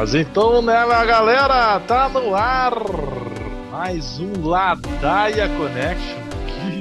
Mas 0.00 0.14
então, 0.14 0.62
né, 0.62 0.72
galera, 1.04 1.78
tá 1.80 2.08
no 2.08 2.34
ar 2.34 2.72
mais 3.70 4.18
um 4.18 4.48
Ladaia 4.48 5.46
Connection. 5.58 6.18
Que 6.46 6.80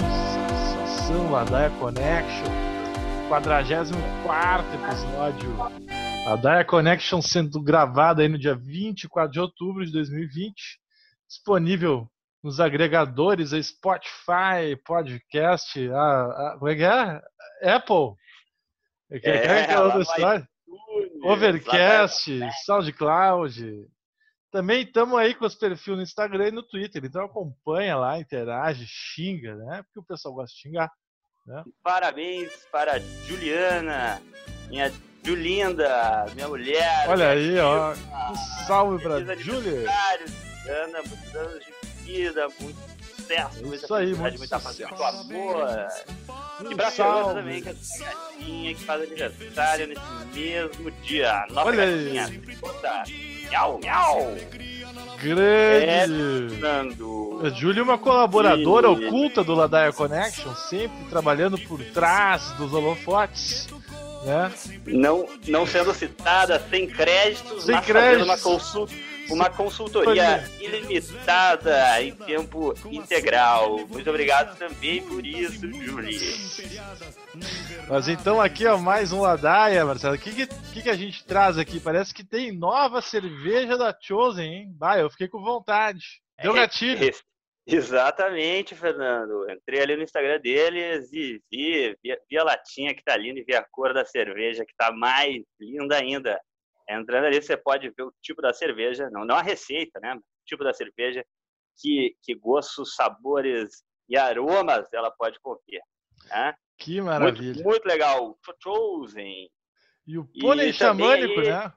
sensação, 0.87 1.29
Ladaia 1.29 1.69
Connection. 1.71 2.45
44 3.27 4.67
episódio. 4.73 5.53
Ladaia 6.25 6.63
Connection 6.63 7.21
sendo 7.21 7.61
gravada 7.61 8.21
aí 8.21 8.29
no 8.29 8.39
dia 8.39 8.55
24 8.55 9.29
de 9.29 9.41
outubro 9.41 9.85
de 9.85 9.91
2020. 9.91 10.53
Disponível 11.27 12.09
nos 12.41 12.61
agregadores, 12.61 13.51
a 13.51 13.61
Spotify, 13.61 14.77
podcast, 14.85 15.91
a, 15.91 16.21
a, 16.21 16.55
como 16.57 16.71
é 16.71 16.76
que 16.76 16.83
é? 16.83 17.76
Apple. 17.76 18.15
É, 19.11 19.20
que 19.20 19.27
é, 19.27 19.45
é, 19.45 19.73
é 19.73 19.79
outra 19.81 20.04
história? 20.04 20.48
Overcast, 21.32 22.40
SoundCloud. 22.66 23.88
Também 24.52 24.82
estamos 24.82 25.18
aí 25.20 25.35
com 25.35 25.46
os 25.46 25.54
perfis 25.54 25.96
no 25.96 26.02
Instagram 26.02 26.48
e 26.48 26.52
no 26.52 26.63
Twitter. 26.63 27.05
Então 27.05 27.24
acompanha 27.24 27.96
lá, 27.96 28.20
interage, 28.20 28.85
xinga, 28.88 29.55
né? 29.55 29.84
Porque 29.84 30.00
o 30.00 30.04
pessoal 30.04 30.34
gosta 30.34 30.55
de 30.55 30.62
xingar. 30.62 30.91
Né? 31.46 31.63
Parabéns 31.84 32.52
para 32.72 33.00
Juliana, 33.27 34.20
minha 34.70 34.91
Julinda, 35.24 36.26
minha 36.34 36.48
mulher. 36.48 37.07
Olha 37.07 37.30
aí, 37.30 37.60
ó. 37.60 37.91
Um 37.91 38.66
salve 38.66 39.04
para 39.04 39.35
Julia. 39.35 39.88
Ana, 40.68 41.04
muitos 41.04 41.35
anos 41.35 41.66
de 41.66 41.72
vida, 42.04 42.48
muito 42.60 42.88
sucesso, 43.30 43.66
muita 43.66 43.85
Isso 43.85 43.94
aí, 43.94 44.16
muito 44.16 44.38
muita 44.40 44.60
paz, 44.60 44.80
muito 44.80 45.04
amor. 45.04 45.88
E 46.70 46.76
pra 46.76 46.91
Fernanda 46.91 47.34
também, 47.35 47.62
que 47.62 47.70
é 47.70 47.72
a 47.72 47.76
gatinha 47.76 48.76
que 48.76 48.84
faz 48.84 49.02
aniversário 49.02 49.88
nesse 49.88 50.02
mesmo 50.34 50.91
dia. 51.04 51.46
Nossa 51.50 51.68
Olha 51.68 51.85
gatinha, 51.85 52.26
aí. 52.26 53.50
Miau, 53.50 53.80
miau. 53.80 54.35
Grande! 55.22 56.55
Fernando. 56.55 57.41
A 57.44 57.50
Júlia 57.50 57.82
é 57.82 57.84
uma 57.84 57.98
colaboradora 57.98 58.88
e... 58.88 59.07
oculta 59.07 59.44
do 59.44 59.54
Ladaia 59.54 59.94
Connection, 59.94 60.54
sempre 60.55 61.05
trabalhando 61.10 61.57
por 61.57 61.84
trás 61.85 62.52
dos 62.54 62.74
holofotes. 62.74 63.68
Né? 64.25 64.52
Não, 64.88 65.25
não 65.47 65.66
sendo 65.66 65.94
citada, 65.94 66.62
sem 66.69 66.85
créditos, 66.88 67.63
sem 67.63 67.75
mas 67.75 67.85
créditos. 67.85 68.12
fazendo 68.12 68.24
uma 68.25 68.38
consulta 68.38 68.94
uma 69.30 69.50
consultoria 69.50 70.44
ilimitada 70.59 72.02
em 72.02 72.13
tempo 72.13 72.74
integral. 72.91 73.88
Muito 73.88 74.09
obrigado 74.09 74.58
também 74.58 75.02
por 75.03 75.25
isso, 75.25 75.72
Julie. 75.72 76.19
Mas 77.88 78.07
então 78.07 78.41
aqui, 78.41 78.66
ó, 78.66 78.78
mais 78.78 79.12
um 79.12 79.22
Ladaia, 79.22 79.85
Marcelo. 79.85 80.16
O 80.16 80.19
que, 80.19 80.47
que, 80.47 80.81
que, 80.81 80.89
a 80.89 80.95
gente 80.95 81.25
traz 81.25 81.57
aqui? 81.57 81.79
Parece 81.79 82.13
que 82.13 82.23
tem 82.23 82.51
nova 82.51 83.01
cerveja 83.01 83.78
da 83.78 83.95
Chosen, 84.00 84.53
hein? 84.53 84.68
Bah, 84.78 85.00
eu 85.00 85.09
fiquei 85.09 85.28
com 85.28 85.41
vontade. 85.41 86.22
Deu 86.41 86.56
é, 86.56 86.62
gatilho. 86.62 87.03
É, 87.03 87.12
exatamente, 87.68 88.75
Fernando. 88.75 89.50
Entrei 89.50 89.81
ali 89.81 89.95
no 89.95 90.03
Instagram 90.03 90.39
deles 90.39 91.12
e 91.13 91.41
vi, 91.51 91.95
vi, 92.03 92.18
vi 92.29 92.38
a 92.38 92.44
latinha 92.44 92.95
que 92.95 93.03
tá 93.03 93.16
linda 93.16 93.39
e 93.39 93.44
vi 93.44 93.56
a 93.56 93.66
cor 93.72 93.94
da 93.94 94.06
cerveja 94.06 94.66
que 94.66 94.75
tá 94.75 94.91
mais 94.91 95.44
linda 95.59 95.97
ainda. 95.97 96.39
Entrando 96.89 97.25
ali, 97.25 97.39
você 97.39 97.55
pode 97.55 97.89
ver 97.91 98.03
o 98.03 98.13
tipo 98.19 98.41
da 98.41 98.51
cerveja, 98.51 99.09
não, 99.11 99.23
não 99.23 99.35
a 99.35 99.44
receita, 99.44 100.00
né? 100.00 100.16
O 100.16 100.22
tipo 100.45 100.63
da 100.63 100.73
cerveja, 100.73 101.23
que, 101.77 102.16
que 102.23 102.33
gostos, 102.33 102.95
sabores 102.95 103.83
e 104.09 104.17
aromas 104.17 104.91
ela 104.91 105.11
pode 105.11 105.39
conter. 105.39 105.81
Né? 106.25 106.53
Que 106.79 107.00
maravilha. 107.00 107.53
Muito, 107.53 107.63
muito 107.63 107.85
legal. 107.85 108.38
Chosen. 108.63 109.50
E 110.07 110.17
o 110.17 110.27
pônei 110.41 110.73
xamânico, 110.73 111.35
também, 111.35 111.51
né? 111.51 111.73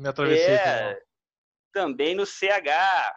Me 0.00 0.08
atravessei 0.08 0.54
é, 0.54 0.90
aqui, 0.90 1.02
Também 1.72 2.14
no 2.16 2.26
CH. 2.26 3.14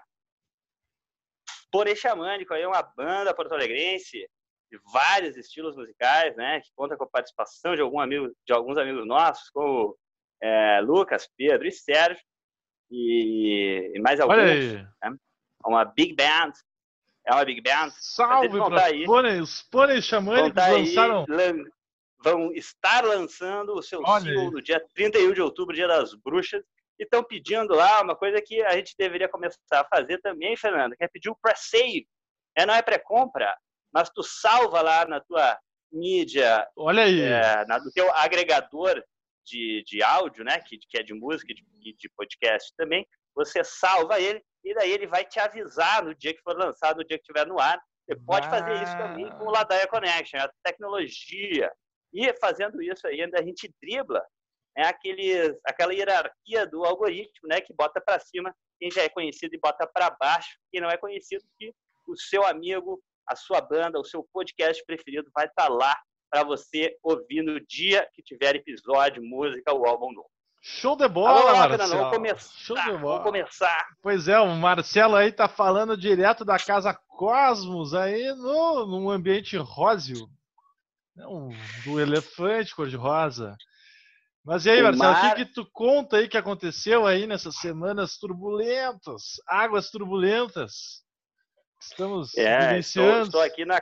Pônei 1.71 1.95
xamânico 1.95 2.53
aí 2.53 2.61
é 2.61 2.67
uma 2.67 2.83
banda 2.83 3.33
porto-alegrense 3.33 4.29
de 4.71 4.79
vários 4.93 5.35
estilos 5.35 5.75
musicais, 5.75 6.35
né? 6.35 6.61
Que 6.61 6.69
conta 6.75 6.95
com 6.95 7.05
a 7.05 7.09
participação 7.09 7.75
de, 7.75 7.81
algum 7.81 7.99
amigo, 7.99 8.31
de 8.45 8.53
alguns 8.53 8.77
amigos 8.77 9.07
nossos, 9.07 9.49
como 9.49 9.97
é, 10.41 10.81
Lucas, 10.81 11.29
Pedro 11.37 11.67
e 11.67 11.71
Sérgio, 11.71 12.23
e, 12.89 13.91
e 13.95 13.99
mais 13.99 14.19
alguns. 14.19 14.37
Né? 14.37 14.89
Uma 15.65 15.85
big 15.85 16.15
band. 16.15 16.53
É 17.25 17.33
uma 17.33 17.45
big 17.45 17.61
band. 17.61 17.91
Salve 17.91 18.49
para 18.49 18.95
os 19.41 19.61
pôneis 19.63 20.05
xamânicos 20.05 20.53
tá 20.53 20.69
lançaram... 20.69 21.25
Aí, 21.29 21.71
vão 22.23 22.51
estar 22.53 23.03
lançando 23.03 23.73
o 23.73 23.81
seu 23.81 24.01
Olha 24.05 24.21
single 24.21 24.45
aí. 24.45 24.51
no 24.51 24.61
dia 24.61 24.83
31 24.93 25.33
de 25.33 25.41
outubro, 25.41 25.75
dia 25.75 25.87
das 25.87 26.13
bruxas, 26.13 26.63
e 26.99 27.03
estão 27.03 27.23
pedindo 27.23 27.73
lá 27.73 28.01
uma 28.01 28.15
coisa 28.15 28.41
que 28.41 28.61
a 28.61 28.75
gente 28.75 28.95
deveria 28.97 29.27
começar 29.27 29.57
a 29.71 29.85
fazer 29.85 30.19
também, 30.19 30.55
Fernando, 30.55 30.95
que 30.95 31.03
é 31.03 31.07
pedir 31.07 31.29
o 31.29 31.35
pré-save. 31.35 32.07
É, 32.55 32.65
não 32.65 32.73
é 32.73 32.81
pré-compra, 32.81 33.55
mas 33.91 34.09
tu 34.09 34.21
salva 34.21 34.81
lá 34.81 35.05
na 35.05 35.19
tua 35.19 35.57
mídia, 35.91 36.67
Olha 36.75 37.03
aí. 37.03 37.21
É, 37.21 37.65
na, 37.65 37.79
no 37.79 37.91
teu 37.91 38.13
agregador 38.15 39.03
de, 39.51 39.83
de 39.85 40.01
áudio, 40.01 40.43
né, 40.43 40.59
que, 40.61 40.77
que 40.77 40.97
é 40.97 41.03
de 41.03 41.13
música 41.13 41.51
e 41.51 41.55
de, 41.55 41.95
de 41.97 42.09
podcast 42.15 42.73
também, 42.77 43.05
você 43.35 43.63
salva 43.63 44.19
ele 44.19 44.41
e 44.63 44.73
daí 44.73 44.91
ele 44.91 45.07
vai 45.07 45.25
te 45.25 45.39
avisar 45.39 46.03
no 46.03 46.15
dia 46.15 46.33
que 46.33 46.41
for 46.41 46.57
lançado, 46.57 46.97
no 46.97 47.05
dia 47.05 47.17
que 47.17 47.23
estiver 47.23 47.45
no 47.45 47.59
ar. 47.59 47.81
Você 48.05 48.15
pode 48.25 48.47
fazer 48.49 48.73
isso 48.81 48.97
também 48.97 49.29
com 49.37 49.45
o 49.45 49.51
Ladaia 49.51 49.87
Connection, 49.87 50.39
a 50.39 50.51
tecnologia. 50.63 51.71
E 52.13 52.33
fazendo 52.39 52.81
isso 52.81 53.07
aí, 53.07 53.21
ainda 53.21 53.39
a 53.39 53.43
gente 53.43 53.73
dribla 53.81 54.21
né, 54.75 54.85
aqueles, 54.85 55.55
aquela 55.65 55.93
hierarquia 55.93 56.65
do 56.67 56.83
algoritmo, 56.85 57.47
né, 57.47 57.61
que 57.61 57.73
bota 57.73 58.01
para 58.01 58.19
cima 58.19 58.53
quem 58.79 58.91
já 58.91 59.03
é 59.03 59.09
conhecido 59.09 59.55
e 59.55 59.59
bota 59.59 59.87
para 59.87 60.15
baixo 60.19 60.57
quem 60.71 60.81
não 60.81 60.89
é 60.89 60.97
conhecido, 60.97 61.43
que 61.57 61.71
o 62.07 62.17
seu 62.17 62.45
amigo, 62.45 63.01
a 63.27 63.35
sua 63.35 63.61
banda, 63.61 63.99
o 63.99 64.05
seu 64.05 64.27
podcast 64.33 64.83
preferido 64.85 65.29
vai 65.33 65.45
estar 65.45 65.67
tá 65.67 65.73
lá 65.73 65.95
para 66.31 66.45
você 66.45 66.97
ouvir 67.03 67.43
no 67.43 67.59
dia 67.59 68.07
que 68.13 68.23
tiver 68.23 68.55
episódio, 68.55 69.21
música 69.21 69.73
ou 69.73 69.85
álbum 69.85 70.13
novo. 70.13 70.31
Show 70.61 70.95
de 70.95 71.07
bola, 71.07 71.41
Alô, 71.41 71.69
Marcelo. 71.69 71.97
Vamos 71.97 72.15
começar. 72.15 72.53
Show 72.53 72.75
de 72.77 72.91
bola. 72.91 72.99
Vamos 72.99 73.23
começar. 73.23 73.87
Pois 74.01 74.27
é, 74.27 74.39
o 74.39 74.55
Marcelo 74.55 75.15
aí 75.15 75.31
tá 75.31 75.49
falando 75.49 75.97
direto 75.97 76.45
da 76.45 76.57
casa 76.57 76.93
Cosmos 76.93 77.93
aí 77.93 78.33
no 78.35 78.85
num 78.85 79.09
ambiente 79.09 79.57
róseo. 79.57 80.29
Não, 81.15 81.49
do 81.83 81.99
elefante 81.99 82.73
cor-de-rosa. 82.73 83.57
Mas 84.45 84.65
e 84.65 84.69
aí, 84.69 84.81
o 84.81 84.85
Marcelo, 84.85 85.13
mar... 85.13 85.33
o 85.33 85.35
que, 85.35 85.45
que 85.45 85.53
tu 85.53 85.69
conta 85.71 86.17
aí 86.17 86.27
que 86.27 86.37
aconteceu 86.37 87.05
aí 87.05 87.27
nessas 87.27 87.57
semanas 87.57 88.17
turbulentas, 88.17 89.41
águas 89.47 89.91
turbulentas? 89.91 91.03
Estamos 91.79 92.37
é, 92.37 92.77
estou, 92.77 93.23
estou, 93.23 93.41
aqui 93.41 93.65
na 93.65 93.81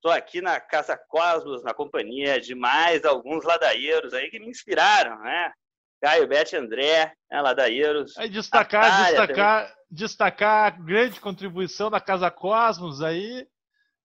Estou 0.00 0.12
aqui 0.12 0.40
na 0.40 0.58
Casa 0.58 0.96
Cosmos, 0.96 1.62
na 1.62 1.74
companhia 1.74 2.40
de 2.40 2.54
mais 2.54 3.04
alguns 3.04 3.44
ladaeiros 3.44 4.14
aí 4.14 4.30
que 4.30 4.40
me 4.40 4.48
inspiraram, 4.48 5.20
né? 5.20 5.52
Caio, 6.00 6.26
Bete 6.26 6.56
André, 6.56 7.12
né, 7.30 7.42
ladaeiros. 7.42 8.16
Aí 8.16 8.30
destacar, 8.30 9.08
destacar, 9.08 9.74
destacar 9.90 10.66
a 10.68 10.70
grande 10.70 11.20
contribuição 11.20 11.90
da 11.90 12.00
Casa 12.00 12.30
Cosmos 12.30 13.02
aí, 13.02 13.46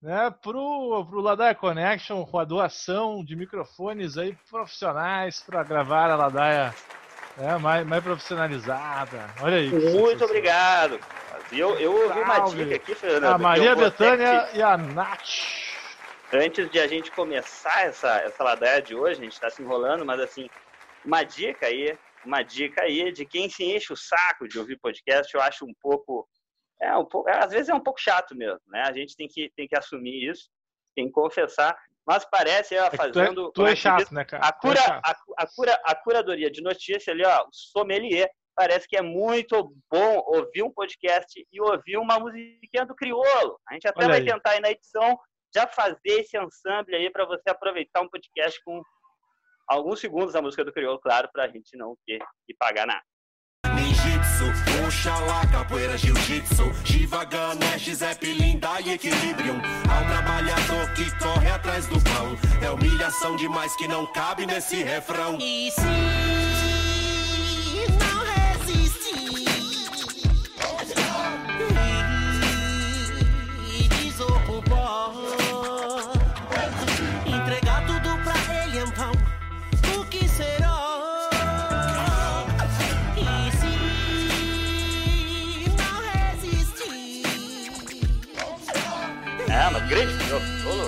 né, 0.01 0.35
pro, 0.41 1.05
pro 1.09 1.21
Ladaia 1.21 1.55
Connection, 1.55 2.25
com 2.25 2.39
a 2.39 2.43
doação 2.43 3.23
de 3.23 3.33
microfones 3.33 4.17
aí 4.17 4.37
profissionais 4.49 5.41
para 5.43 5.63
gravar 5.63 6.11
a 6.11 6.17
Ladaia 6.17 6.75
né, 7.37 7.57
mais, 7.57 7.87
mais 7.87 8.03
profissionalizada. 8.03 9.29
Olha 9.41 9.55
aí. 9.55 9.69
Muito 9.69 10.25
obrigado. 10.25 10.99
Eu, 11.53 11.79
eu 11.79 11.93
ouvi 11.93 12.19
uma 12.19 12.39
dica 12.49 12.75
aqui, 12.75 12.93
Fernando. 12.95 13.33
A 13.33 13.37
Maria 13.37 13.73
Betânia 13.77 14.49
e 14.53 14.61
a 14.61 14.75
Nath. 14.75 15.64
Antes 16.33 16.69
de 16.69 16.79
a 16.79 16.87
gente 16.87 17.11
começar 17.11 17.85
essa, 17.85 18.17
essa 18.17 18.43
ladaia 18.43 18.81
de 18.81 18.95
hoje, 18.95 19.21
a 19.21 19.23
gente 19.23 19.33
está 19.33 19.49
se 19.49 19.61
enrolando, 19.61 20.05
mas 20.05 20.19
assim, 20.19 20.49
uma 21.03 21.23
dica 21.23 21.67
aí, 21.67 21.97
uma 22.25 22.41
dica 22.41 22.81
aí 22.81 23.11
de 23.11 23.25
quem 23.25 23.47
se 23.47 23.63
enche 23.63 23.93
o 23.93 23.97
saco 23.97 24.47
de 24.47 24.57
ouvir 24.57 24.79
podcast, 24.79 25.33
eu 25.33 25.41
acho 25.41 25.65
um 25.65 25.73
pouco, 25.79 26.27
é 26.81 26.95
um 26.97 27.05
pouco, 27.05 27.29
às 27.29 27.51
vezes 27.51 27.69
é 27.69 27.73
um 27.73 27.79
pouco 27.79 28.01
chato 28.01 28.35
mesmo, 28.35 28.61
né? 28.67 28.81
A 28.81 28.91
gente 28.91 29.15
tem 29.15 29.27
que, 29.27 29.51
tem 29.55 29.67
que 29.67 29.77
assumir 29.77 30.29
isso, 30.29 30.49
tem 30.95 31.05
que 31.05 31.13
confessar, 31.13 31.77
mas 32.05 32.25
parece 32.25 32.75
ela 32.75 32.89
é 32.91 32.97
fazendo. 32.97 33.51
tu 33.51 33.61
é, 33.61 33.65
tu 33.65 33.71
é 33.71 33.75
chato, 33.75 34.13
né, 34.13 34.25
cara? 34.25 34.45
A, 34.45 34.49
é 34.49 34.51
cura, 34.51 34.79
é 34.79 34.91
a, 34.91 35.15
a, 35.37 35.47
cura, 35.47 35.81
a 35.83 35.95
curadoria 35.95 36.49
de 36.49 36.61
notícia 36.61 37.13
ali, 37.13 37.23
ó, 37.23 37.43
o 37.43 37.49
sommelier, 37.51 38.29
parece 38.55 38.87
que 38.87 38.97
é 38.97 39.01
muito 39.01 39.71
bom 39.91 40.23
ouvir 40.25 40.63
um 40.63 40.71
podcast 40.71 41.45
e 41.51 41.61
ouvir 41.61 41.97
uma 41.97 42.19
musiquinha 42.19 42.85
do 42.85 42.95
criolo. 42.95 43.59
A 43.69 43.73
gente 43.73 43.87
até 43.87 44.05
Olha 44.05 44.09
vai 44.09 44.19
aí. 44.19 44.25
tentar 44.25 44.51
aí 44.51 44.59
na 44.59 44.71
edição 44.71 45.19
já 45.55 45.65
fazer 45.65 46.19
esse 46.19 46.37
ensemble 46.37 46.95
aí 46.95 47.09
para 47.09 47.25
você 47.25 47.49
aproveitar 47.49 48.01
um 48.01 48.09
podcast 48.09 48.61
com 48.65 48.81
alguns 49.67 50.01
segundos 50.01 50.33
da 50.33 50.41
música 50.41 50.65
do 50.65 50.73
Crioulo, 50.73 50.99
claro, 50.99 51.29
para 51.31 51.45
a 51.45 51.47
gente 51.47 51.77
não 51.77 51.95
ter 52.05 52.19
que 52.45 52.53
pagar 52.59 52.85
nada. 52.85 53.01
Ninjitsu, 53.73 54.45
Oxalá, 54.85 55.41
capoeira, 55.51 55.97
jiu-jitsu. 55.97 56.63
Shiva, 56.85 57.23
Ganesh, 57.23 57.95
Zeppelin, 57.95 58.59
e 58.85 58.91
Equilibrium. 58.91 59.59
Ao 59.89 60.05
trabalhador 60.05 60.93
que 60.93 61.09
corre 61.17 61.49
atrás 61.49 61.87
do 61.87 61.95
pão. 62.03 62.35
É 62.61 62.69
humilhação 62.69 63.35
demais 63.35 63.75
que 63.75 63.87
não 63.87 64.05
cabe 64.11 64.45
nesse 64.45 64.83
refrão. 64.83 65.37
E 65.39 65.71
se 65.71 66.14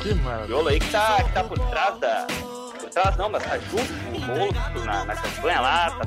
Que 0.08 0.14
maravilha. 0.14 0.70
Aí 0.70 0.80
que 0.80 0.90
tá, 0.90 1.22
que 1.22 1.34
tá 1.34 1.44
por 1.44 1.60
trás 1.70 2.00
da. 2.00 2.28
Por 2.80 2.90
trás 2.90 3.18
não, 3.18 3.30
mas 3.30 3.44
tá 3.44 3.58
junto 3.58 3.88
com 4.06 4.18
o 4.18 4.22
Bolo 4.22 4.86
na, 4.86 5.04
na 5.04 5.22
campanha 5.22 5.60
lá, 5.60 5.92
tá 5.92 6.02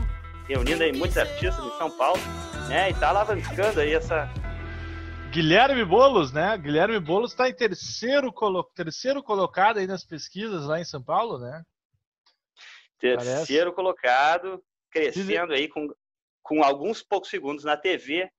reunindo 0.49 0.83
aí 0.83 0.91
muitos 0.91 1.19
artistas 1.19 1.63
em 1.63 1.77
São 1.77 1.91
Paulo, 1.91 2.19
né? 2.67 2.89
E 2.89 2.95
tá 2.95 3.11
alavancando 3.11 3.79
aí 3.79 3.93
essa, 3.93 4.27
Guilherme 5.31 5.85
Bolos, 5.85 6.33
né? 6.33 6.57
Guilherme 6.57 6.99
Bolos 6.99 7.33
está 7.33 7.47
em 7.49 7.55
terceiro, 7.55 8.33
colo... 8.33 8.65
terceiro 8.75 9.23
colocado 9.23 9.79
aí 9.79 9.87
nas 9.87 10.03
pesquisas 10.03 10.65
lá 10.65 10.81
em 10.81 10.85
São 10.85 11.03
Paulo, 11.03 11.39
né? 11.39 11.63
Terceiro 12.99 13.45
Parece. 13.47 13.73
colocado, 13.73 14.65
crescendo 14.91 15.53
aí 15.53 15.69
com, 15.69 15.89
com 16.43 16.65
alguns 16.65 17.03
poucos 17.03 17.29
segundos 17.29 17.65
na 17.65 17.77
TV 17.77 18.31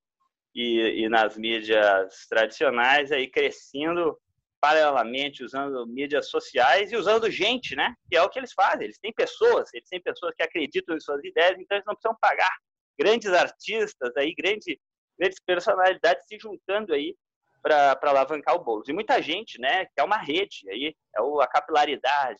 e, 0.56 1.04
e 1.04 1.08
nas 1.10 1.38
mídias 1.38 2.26
tradicionais, 2.28 3.12
aí 3.12 3.28
crescendo 3.28 4.18
paralelamente, 4.62 5.44
usando 5.44 5.86
mídias 5.88 6.30
sociais 6.30 6.92
e 6.92 6.96
usando 6.96 7.30
gente, 7.30 7.76
né? 7.76 7.96
Que 8.08 8.16
é 8.16 8.22
o 8.22 8.30
que 8.30 8.40
eles 8.40 8.54
fazem. 8.54 8.84
Eles 8.84 9.00
têm 9.00 9.12
pessoas, 9.12 9.74
eles 9.74 9.90
têm 9.90 10.02
pessoas 10.02 10.36
que 10.36 10.44
acreditam 10.44 10.96
em 10.96 11.00
suas 11.00 11.24
ideias, 11.24 11.60
então 11.60 11.76
eles 11.76 11.86
não 11.86 11.96
precisam 11.96 12.18
pagar 12.22 12.56
grandes 12.98 13.34
artistas 13.34 14.16
aí, 14.16 14.34
grandes 14.36 14.78
grandes 15.22 15.40
personalidades 15.46 16.26
se 16.26 16.38
juntando 16.40 16.94
aí 16.94 17.16
para 17.62 17.98
alavancar 18.02 18.56
o 18.56 18.64
bolo. 18.64 18.84
E 18.88 18.94
muita 18.94 19.22
gente, 19.22 19.60
né, 19.60 19.86
que 19.86 20.00
é 20.00 20.04
uma 20.04 20.18
rede 20.18 20.68
aí, 20.70 20.96
é 21.16 21.44
a 21.44 21.48
capilaridade. 21.48 22.40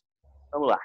Vamos 0.52 0.68
lá. 0.68 0.80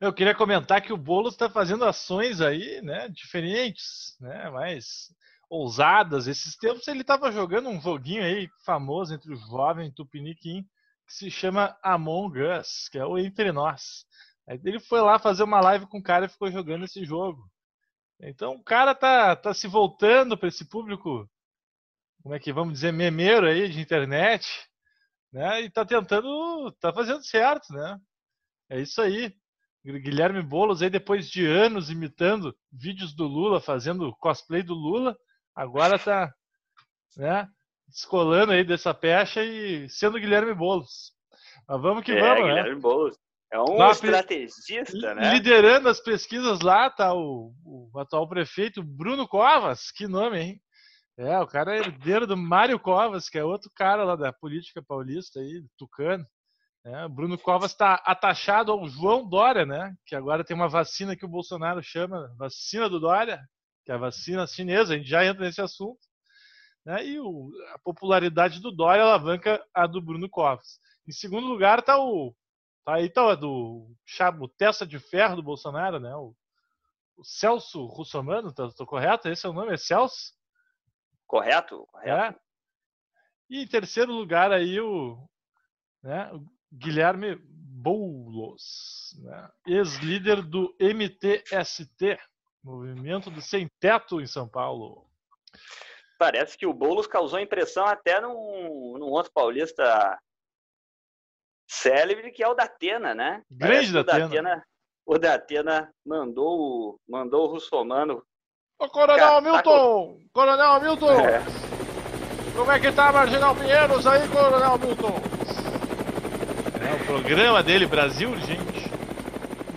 Eu 0.00 0.12
queria 0.14 0.34
comentar 0.34 0.80
que 0.80 0.92
o 0.92 0.96
Boulos 0.96 1.34
está 1.34 1.50
fazendo 1.50 1.84
ações 1.84 2.40
aí, 2.40 2.80
né, 2.80 3.08
diferentes, 3.08 4.16
né, 4.20 4.48
mais 4.48 5.12
ousadas. 5.48 6.26
Esses 6.26 6.56
tempos 6.56 6.86
ele 6.88 7.00
estava 7.00 7.32
jogando 7.32 7.68
um 7.68 7.80
joguinho 7.80 8.22
aí 8.22 8.48
famoso 8.64 9.14
entre 9.14 9.32
os 9.32 9.40
jovens 9.48 9.92
tupiniquim 9.94 10.66
que 11.06 11.14
se 11.14 11.30
chama 11.30 11.76
Among 11.82 12.38
Us, 12.40 12.88
que 12.90 12.98
é 12.98 13.04
o 13.04 13.18
Entre 13.18 13.50
Nós. 13.50 14.04
Ele 14.46 14.78
foi 14.78 15.00
lá 15.00 15.18
fazer 15.18 15.42
uma 15.42 15.60
live 15.60 15.86
com 15.86 15.98
o 15.98 16.02
cara 16.02 16.26
e 16.26 16.28
ficou 16.28 16.50
jogando 16.50 16.84
esse 16.84 17.04
jogo. 17.04 17.50
Então 18.20 18.54
o 18.54 18.62
cara 18.62 18.94
tá, 18.94 19.36
tá 19.36 19.54
se 19.54 19.66
voltando 19.68 20.36
para 20.36 20.48
esse 20.48 20.68
público, 20.68 21.28
como 22.22 22.34
é 22.34 22.38
que 22.38 22.52
vamos 22.52 22.74
dizer, 22.74 22.92
memeiro 22.92 23.46
aí 23.46 23.68
de 23.68 23.80
internet, 23.80 24.46
né? 25.32 25.62
E 25.62 25.70
tá 25.70 25.84
tentando, 25.84 26.72
tá 26.80 26.92
fazendo 26.92 27.22
certo, 27.22 27.72
né? 27.72 27.98
É 28.70 28.80
isso 28.80 29.00
aí. 29.00 29.34
Guilherme 29.84 30.42
Boulos 30.42 30.82
aí 30.82 30.90
depois 30.90 31.30
de 31.30 31.46
anos 31.46 31.90
imitando 31.90 32.54
vídeos 32.70 33.14
do 33.14 33.26
Lula, 33.26 33.60
fazendo 33.60 34.14
cosplay 34.16 34.62
do 34.62 34.74
Lula, 34.74 35.16
agora 35.58 35.98
tá, 35.98 36.32
né, 37.16 37.48
descolando 37.88 38.52
aí 38.52 38.62
dessa 38.62 38.94
pecha 38.94 39.42
e 39.42 39.88
sendo 39.88 40.20
Guilherme 40.20 40.54
Boulos. 40.54 41.12
Mas 41.66 41.82
vamos 41.82 42.04
que 42.04 42.12
é, 42.12 42.20
vamos, 42.20 42.36
Guilherme 42.36 42.54
né? 42.54 42.62
Guilherme 42.62 42.80
Boulos. 42.80 43.16
É 43.50 43.58
um 43.58 43.76
lá, 43.76 43.90
estrategista, 43.90 45.14
né? 45.14 45.32
Liderando 45.32 45.88
as 45.88 45.98
pesquisas 45.98 46.60
lá 46.60 46.90
tá 46.90 47.14
o, 47.14 47.52
o, 47.64 47.98
atual 47.98 48.28
prefeito 48.28 48.82
Bruno 48.82 49.26
Covas, 49.26 49.90
que 49.90 50.06
nome, 50.06 50.38
hein? 50.38 50.60
É, 51.16 51.36
o 51.40 51.46
cara 51.46 51.74
é 51.74 51.80
herdeiro 51.80 52.26
do 52.26 52.36
Mário 52.36 52.78
Covas, 52.78 53.28
que 53.28 53.38
é 53.38 53.44
outro 53.44 53.70
cara 53.74 54.04
lá 54.04 54.14
da 54.14 54.32
política 54.32 54.82
paulista 54.86 55.40
aí, 55.40 55.64
tucano. 55.76 56.24
É, 56.84 57.08
Bruno 57.08 57.36
Covas 57.36 57.72
está 57.72 57.94
atachado 58.04 58.70
ao 58.70 58.86
João 58.86 59.26
Dória, 59.26 59.66
né? 59.66 59.94
Que 60.06 60.14
agora 60.14 60.44
tem 60.44 60.54
uma 60.54 60.68
vacina 60.68 61.16
que 61.16 61.24
o 61.24 61.28
Bolsonaro 61.28 61.82
chama 61.82 62.32
vacina 62.36 62.88
do 62.88 63.00
Dória, 63.00 63.40
que 63.88 63.92
é 63.92 63.94
a 63.94 63.98
vacina 63.98 64.46
chinesa. 64.46 64.92
A 64.92 64.98
gente 64.98 65.08
já 65.08 65.24
entra 65.24 65.46
nesse 65.46 65.62
assunto. 65.62 65.98
Né? 66.84 67.06
E 67.06 67.18
o, 67.18 67.50
a 67.72 67.78
popularidade 67.78 68.60
do 68.60 68.70
Dória 68.70 69.02
alavanca 69.02 69.64
a 69.72 69.86
do 69.86 70.02
Bruno 70.02 70.28
Covas. 70.28 70.78
Em 71.08 71.12
segundo 71.12 71.46
lugar 71.46 71.78
está 71.78 71.98
o 71.98 72.34
Tá 72.84 72.94
aí 72.94 73.08
tá 73.10 73.34
do 73.34 73.94
chabo 74.06 74.46
testa 74.48 74.86
de 74.86 74.98
ferro 74.98 75.36
do 75.36 75.42
Bolsonaro, 75.42 76.00
né? 76.00 76.14
O, 76.16 76.34
o 77.16 77.24
Celso 77.24 77.84
Russomano, 77.86 78.52
tô, 78.52 78.86
correto? 78.86 79.28
Esse 79.28 79.46
é 79.46 79.48
o 79.48 79.52
nome? 79.52 79.72
É 79.72 79.76
Celso? 79.76 80.32
Correto, 81.26 81.86
correto. 81.90 82.38
É. 82.38 82.40
E 83.50 83.62
em 83.62 83.66
terceiro 83.66 84.12
lugar 84.12 84.52
aí 84.52 84.80
o, 84.80 85.18
né, 86.02 86.30
o 86.32 86.46
Guilherme 86.72 87.36
Boulos, 87.42 89.14
né, 89.22 89.50
ex-líder 89.66 90.42
do 90.42 90.74
MTST, 90.78 92.18
Movimento 92.62 93.30
do 93.30 93.40
Sem 93.40 93.68
Teto 93.80 94.20
em 94.20 94.26
São 94.26 94.48
Paulo. 94.48 95.06
Parece 96.18 96.58
que 96.58 96.66
o 96.66 96.72
Boulos 96.72 97.06
causou 97.06 97.38
impressão 97.38 97.86
até 97.86 98.20
num, 98.20 98.98
num 98.98 99.06
outro 99.06 99.32
paulista 99.32 100.18
célebre, 101.68 102.32
que 102.32 102.42
é 102.42 102.48
o 102.48 102.54
da 102.54 102.64
Atena, 102.64 103.14
né? 103.14 103.42
Grande 103.50 103.92
da 103.92 104.00
Atena. 104.00 104.64
O 105.06 105.18
da 105.18 105.34
Atena 105.34 105.92
mandou, 106.04 107.00
mandou 107.08 107.46
o 107.48 107.52
russomano. 107.52 108.22
Ô, 108.78 108.88
Coronel 108.88 109.36
Hamilton! 109.36 110.18
Coronel 110.32 110.72
Hamilton! 110.72 111.20
É. 111.20 111.40
Como 112.54 112.72
é 112.72 112.80
que 112.80 112.90
tá 112.90 113.12
Marginal 113.12 113.54
Pinheiros 113.54 114.06
aí, 114.06 114.28
Coronel 114.28 114.74
Hamilton? 114.74 115.22
É 116.80 116.94
o 116.94 117.06
programa 117.06 117.62
dele, 117.62 117.86
Brasil, 117.86 118.36
gente. 118.38 118.77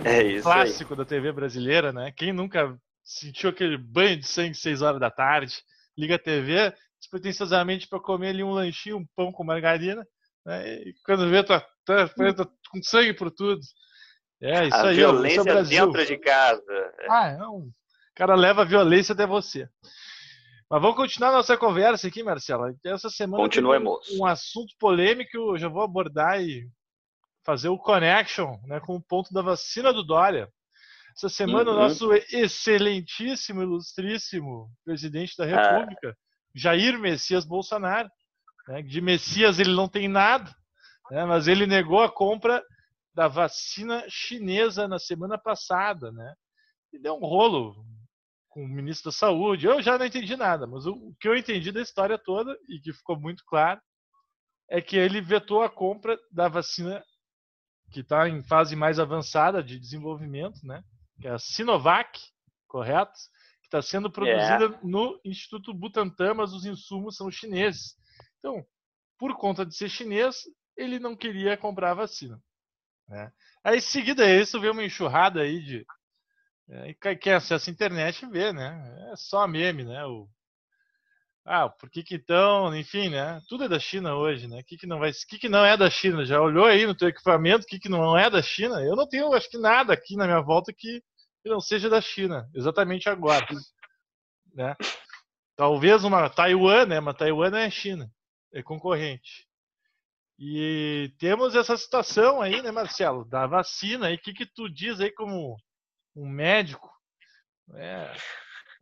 É 0.06 0.22
isso. 0.22 0.42
Clássico 0.42 0.94
aí. 0.94 0.98
da 0.98 1.04
TV 1.04 1.32
brasileira, 1.32 1.92
né? 1.92 2.12
Quem 2.12 2.32
nunca 2.32 2.76
sentiu 3.04 3.50
aquele 3.50 3.76
banho 3.76 4.18
de 4.18 4.26
sangue 4.26 4.54
6 4.54 4.82
horas 4.82 5.00
da 5.00 5.10
tarde, 5.10 5.62
liga 5.96 6.16
a 6.16 6.18
TV 6.18 6.72
despretensiosamente 6.98 7.88
para 7.88 8.00
comer 8.00 8.28
ali 8.28 8.44
um 8.44 8.52
lanchinho, 8.52 8.98
um 8.98 9.06
pão 9.16 9.32
com 9.32 9.42
margarina, 9.44 10.06
né? 10.46 10.82
E 10.82 10.94
quando 11.04 11.28
vê, 11.28 11.42
tá 11.42 11.64
tá, 11.84 12.08
tá 12.08 12.48
com 12.70 12.82
sangue 12.82 13.14
por 13.14 13.30
tudo. 13.30 13.60
É, 14.40 14.66
isso 14.66 14.76
a 14.76 14.88
aí. 14.88 14.96
violência 14.96 15.40
ó, 15.40 15.42
é 15.42 15.52
Brasil. 15.52 15.86
dentro 15.86 16.06
de 16.06 16.18
casa. 16.18 16.62
Ah, 17.08 17.28
é 17.28 17.46
um... 17.46 17.68
O 17.68 18.14
cara 18.14 18.34
leva 18.34 18.62
a 18.62 18.66
violência 18.66 19.12
até 19.12 19.26
você. 19.26 19.68
Mas 20.70 20.80
vamos 20.80 20.96
continuar 20.96 21.32
nossa 21.32 21.56
conversa 21.56 22.08
aqui, 22.08 22.22
Marcelo. 22.22 22.74
Essa 22.84 23.08
semana 23.08 23.42
Continuemos. 23.42 24.08
um 24.18 24.26
assunto 24.26 24.74
polêmico, 24.78 25.36
eu 25.36 25.58
já 25.58 25.68
vou 25.68 25.82
abordar 25.82 26.42
e 26.42 26.66
fazer 27.44 27.68
o 27.68 27.78
connection 27.78 28.58
né, 28.64 28.80
com 28.80 28.96
o 28.96 29.02
ponto 29.02 29.32
da 29.32 29.42
vacina 29.42 29.92
do 29.92 30.02
Dória. 30.02 30.48
Essa 31.16 31.28
semana 31.28 31.70
uhum. 31.70 31.76
o 31.76 31.80
nosso 31.80 32.12
excelentíssimo, 32.12 33.62
ilustríssimo 33.62 34.70
presidente 34.84 35.36
da 35.36 35.44
ah. 35.44 35.46
República, 35.46 36.10
ah. 36.10 36.16
Jair 36.54 36.98
Messias 36.98 37.44
Bolsonaro, 37.44 38.08
né, 38.68 38.82
de 38.82 39.00
Messias 39.00 39.58
ele 39.58 39.74
não 39.74 39.88
tem 39.88 40.08
nada, 40.08 40.54
né? 41.10 41.24
mas 41.24 41.48
ele 41.48 41.66
negou 41.66 42.02
a 42.02 42.10
compra 42.10 42.62
da 43.14 43.28
vacina 43.28 44.04
chinesa 44.08 44.88
na 44.88 44.98
semana 44.98 45.36
passada, 45.36 46.10
né? 46.12 46.34
E 46.92 46.98
deu 46.98 47.14
um 47.14 47.26
rolo 47.26 47.84
com 48.48 48.64
o 48.64 48.68
ministro 48.68 49.10
da 49.10 49.16
Saúde. 49.16 49.66
Eu 49.66 49.82
já 49.82 49.98
não 49.98 50.06
entendi 50.06 50.34
nada, 50.36 50.66
mas 50.66 50.86
o 50.86 51.14
que 51.20 51.28
eu 51.28 51.36
entendi 51.36 51.70
da 51.72 51.80
história 51.80 52.16
toda 52.18 52.56
e 52.68 52.80
que 52.80 52.92
ficou 52.92 53.18
muito 53.18 53.42
claro 53.46 53.80
é 54.70 54.80
que 54.80 54.96
ele 54.96 55.20
vetou 55.20 55.62
a 55.62 55.68
compra 55.68 56.18
da 56.30 56.48
vacina 56.48 57.02
que 57.92 58.00
está 58.00 58.28
em 58.28 58.42
fase 58.42 58.74
mais 58.74 58.98
avançada 58.98 59.62
de 59.62 59.78
desenvolvimento, 59.78 60.58
né? 60.64 60.82
Que 61.20 61.28
é 61.28 61.32
a 61.32 61.38
Sinovac, 61.38 62.18
correto? 62.66 63.12
Que 63.60 63.66
está 63.66 63.82
sendo 63.82 64.10
produzida 64.10 64.64
yeah. 64.64 64.80
no 64.82 65.20
Instituto 65.24 65.74
Butantan, 65.74 66.34
mas 66.34 66.52
os 66.52 66.64
insumos 66.64 67.16
são 67.16 67.30
chineses. 67.30 67.94
Então, 68.38 68.64
por 69.18 69.36
conta 69.36 69.64
de 69.64 69.76
ser 69.76 69.88
chinês, 69.88 70.42
ele 70.76 70.98
não 70.98 71.14
queria 71.14 71.56
comprar 71.56 71.90
a 71.90 71.94
vacina. 71.94 72.42
Né? 73.08 73.30
Aí, 73.62 73.78
em 73.78 73.80
seguida 73.80 74.28
isso, 74.28 74.58
veio 74.58 74.72
uma 74.72 74.84
enxurrada 74.84 75.42
aí 75.42 75.60
de. 75.62 75.86
É, 76.68 77.16
quem 77.16 77.32
acessa 77.34 77.70
a 77.70 77.72
internet 77.72 78.24
vê, 78.26 78.52
né? 78.52 79.10
É 79.12 79.16
só 79.16 79.46
meme, 79.46 79.84
né? 79.84 80.04
O, 80.06 80.28
ah, 81.44 81.68
por 81.68 81.90
que, 81.90 82.02
que 82.04 82.14
então, 82.14 82.74
enfim, 82.74 83.08
né? 83.08 83.40
Tudo 83.48 83.64
é 83.64 83.68
da 83.68 83.78
China 83.78 84.14
hoje, 84.14 84.46
né? 84.46 84.60
O 84.60 84.64
que, 84.64 84.76
que 84.76 84.86
não 84.86 84.98
vai, 85.00 85.12
que, 85.12 85.38
que 85.38 85.48
não 85.48 85.64
é 85.64 85.76
da 85.76 85.90
China? 85.90 86.24
Já 86.24 86.40
olhou 86.40 86.66
aí 86.66 86.86
no 86.86 86.94
teu 86.94 87.08
equipamento 87.08 87.64
o 87.64 87.66
que, 87.66 87.80
que 87.80 87.88
não 87.88 88.16
é 88.16 88.30
da 88.30 88.40
China? 88.40 88.80
Eu 88.82 88.94
não 88.94 89.08
tenho, 89.08 89.32
acho 89.32 89.50
que 89.50 89.58
nada 89.58 89.92
aqui 89.92 90.16
na 90.16 90.26
minha 90.26 90.40
volta 90.40 90.72
que, 90.72 91.02
não 91.44 91.60
seja 91.60 91.90
da 91.90 92.00
China, 92.00 92.48
exatamente 92.54 93.08
agora, 93.08 93.44
né? 94.54 94.76
Talvez 95.56 96.04
uma 96.04 96.30
Taiwan, 96.30 96.86
né? 96.86 97.00
Mas 97.00 97.16
Taiwan 97.16 97.58
é 97.58 97.70
China, 97.70 98.08
é 98.52 98.62
concorrente. 98.62 99.46
E 100.38 101.12
temos 101.18 101.54
essa 101.54 101.76
situação 101.76 102.40
aí, 102.40 102.62
né, 102.62 102.70
Marcelo, 102.70 103.24
da 103.24 103.46
vacina. 103.46 104.10
E 104.10 104.14
o 104.14 104.18
que, 104.18 104.32
que 104.32 104.46
tu 104.46 104.68
diz 104.68 105.00
aí 105.00 105.12
como 105.12 105.56
um 106.16 106.28
médico? 106.28 106.90
É, 107.74 108.12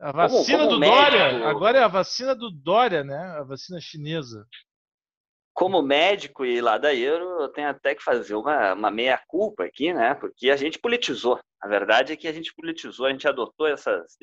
a 0.00 0.12
vacina 0.12 0.58
como, 0.58 0.70
como 0.70 0.70
do 0.70 0.80
médico, 0.80 1.00
Dória, 1.00 1.48
agora 1.48 1.78
é 1.78 1.82
a 1.82 1.88
vacina 1.88 2.34
do 2.34 2.50
Dória, 2.50 3.04
né? 3.04 3.18
A 3.38 3.42
vacina 3.42 3.78
chinesa. 3.80 4.46
Como 5.52 5.82
médico 5.82 6.44
e 6.44 6.60
ladaieiro, 6.60 7.42
eu 7.42 7.48
tenho 7.48 7.68
até 7.68 7.94
que 7.94 8.02
fazer 8.02 8.34
uma, 8.34 8.72
uma 8.72 8.90
meia-culpa 8.90 9.64
aqui, 9.64 9.92
né? 9.92 10.14
Porque 10.14 10.50
a 10.50 10.56
gente 10.56 10.78
politizou. 10.78 11.38
A 11.60 11.68
verdade 11.68 12.14
é 12.14 12.16
que 12.16 12.26
a 12.26 12.32
gente 12.32 12.54
politizou, 12.54 13.04
a 13.04 13.10
gente 13.10 13.28
adotou 13.28 13.66
essas, 13.66 14.16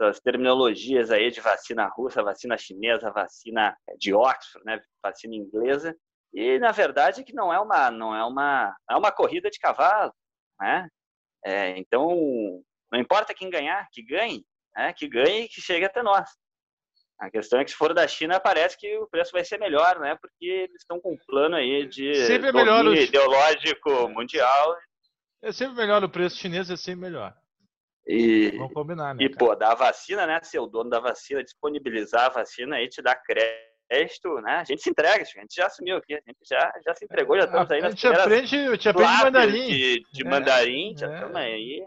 essas 0.00 0.20
terminologias 0.20 1.10
aí 1.10 1.28
de 1.32 1.40
vacina 1.40 1.88
russa, 1.88 2.22
vacina 2.22 2.56
chinesa, 2.56 3.10
vacina 3.10 3.76
de 3.98 4.14
Oxford, 4.14 4.64
né? 4.64 4.80
Vacina 5.02 5.34
inglesa 5.34 5.96
E 6.32 6.56
na 6.60 6.70
verdade 6.70 7.24
que 7.24 7.34
não 7.34 7.52
é 7.52 7.58
uma 7.58 7.90
não 7.90 8.14
é 8.14 8.24
uma 8.24 8.76
é 8.88 8.96
uma 8.96 9.10
corrida 9.10 9.50
de 9.50 9.58
cavalo, 9.58 10.12
né? 10.60 10.88
É, 11.44 11.76
então 11.78 12.62
não 12.92 13.00
importa 13.00 13.34
quem 13.34 13.50
ganhar, 13.50 13.88
que 13.92 14.02
ganhe, 14.02 14.44
né? 14.76 14.92
Que 14.92 15.08
ganhe 15.08 15.44
e 15.44 15.48
que 15.48 15.60
chegue 15.60 15.84
até 15.84 16.02
nós. 16.02 16.28
A 17.20 17.30
questão 17.30 17.60
é 17.60 17.64
que 17.64 17.70
se 17.70 17.76
for 17.76 17.92
da 17.92 18.08
China, 18.08 18.40
parece 18.40 18.78
que 18.78 18.96
o 18.96 19.06
preço 19.06 19.32
vai 19.32 19.44
ser 19.44 19.58
melhor, 19.58 20.00
né? 20.00 20.16
Porque 20.18 20.46
eles 20.46 20.80
estão 20.80 20.98
com 20.98 21.12
um 21.12 21.18
plano 21.28 21.54
aí 21.54 21.86
de 21.86 22.14
sempre 22.26 22.48
é 22.48 22.52
melhor 22.52 22.86
o... 22.86 22.94
ideológico 22.94 24.08
mundial. 24.08 24.74
É 25.42 25.52
sempre 25.52 25.76
melhor 25.76 26.02
o 26.02 26.08
preço 26.08 26.38
chinês, 26.38 26.70
é 26.70 26.76
sempre 26.76 27.02
melhor. 27.02 27.34
E, 28.06 28.52
Vamos 28.56 28.72
combinar, 28.72 29.14
né? 29.14 29.22
E, 29.22 29.28
pô, 29.28 29.54
da 29.54 29.74
vacina, 29.74 30.26
né? 30.26 30.40
Ser 30.42 30.60
o 30.60 30.66
dono 30.66 30.88
da 30.88 30.98
vacina, 30.98 31.44
disponibilizar 31.44 32.26
a 32.26 32.30
vacina 32.30 32.76
aí, 32.76 32.88
te 32.88 33.02
dá 33.02 33.14
crédito, 33.14 34.40
né? 34.40 34.54
A 34.54 34.64
gente 34.64 34.82
se 34.82 34.88
entrega, 34.88 35.22
a 35.22 35.24
gente 35.24 35.54
já 35.54 35.66
assumiu 35.66 35.98
aqui, 35.98 36.14
a 36.14 36.22
gente 36.26 36.38
já, 36.48 36.72
já 36.84 36.94
se 36.94 37.04
entregou, 37.04 37.36
já 37.36 37.44
estamos 37.44 37.70
aí 37.70 37.82
nas 37.82 37.94
primeiras 37.94 38.24
aprende, 38.24 38.78
te 38.78 38.88
aprende 38.88 39.24
mandarim. 39.24 39.66
De, 39.66 40.02
de 40.10 40.26
é, 40.26 40.28
mandarim, 40.28 40.94
já 40.96 41.14
estamos 41.14 41.36
é. 41.36 41.44
aí. 41.44 41.86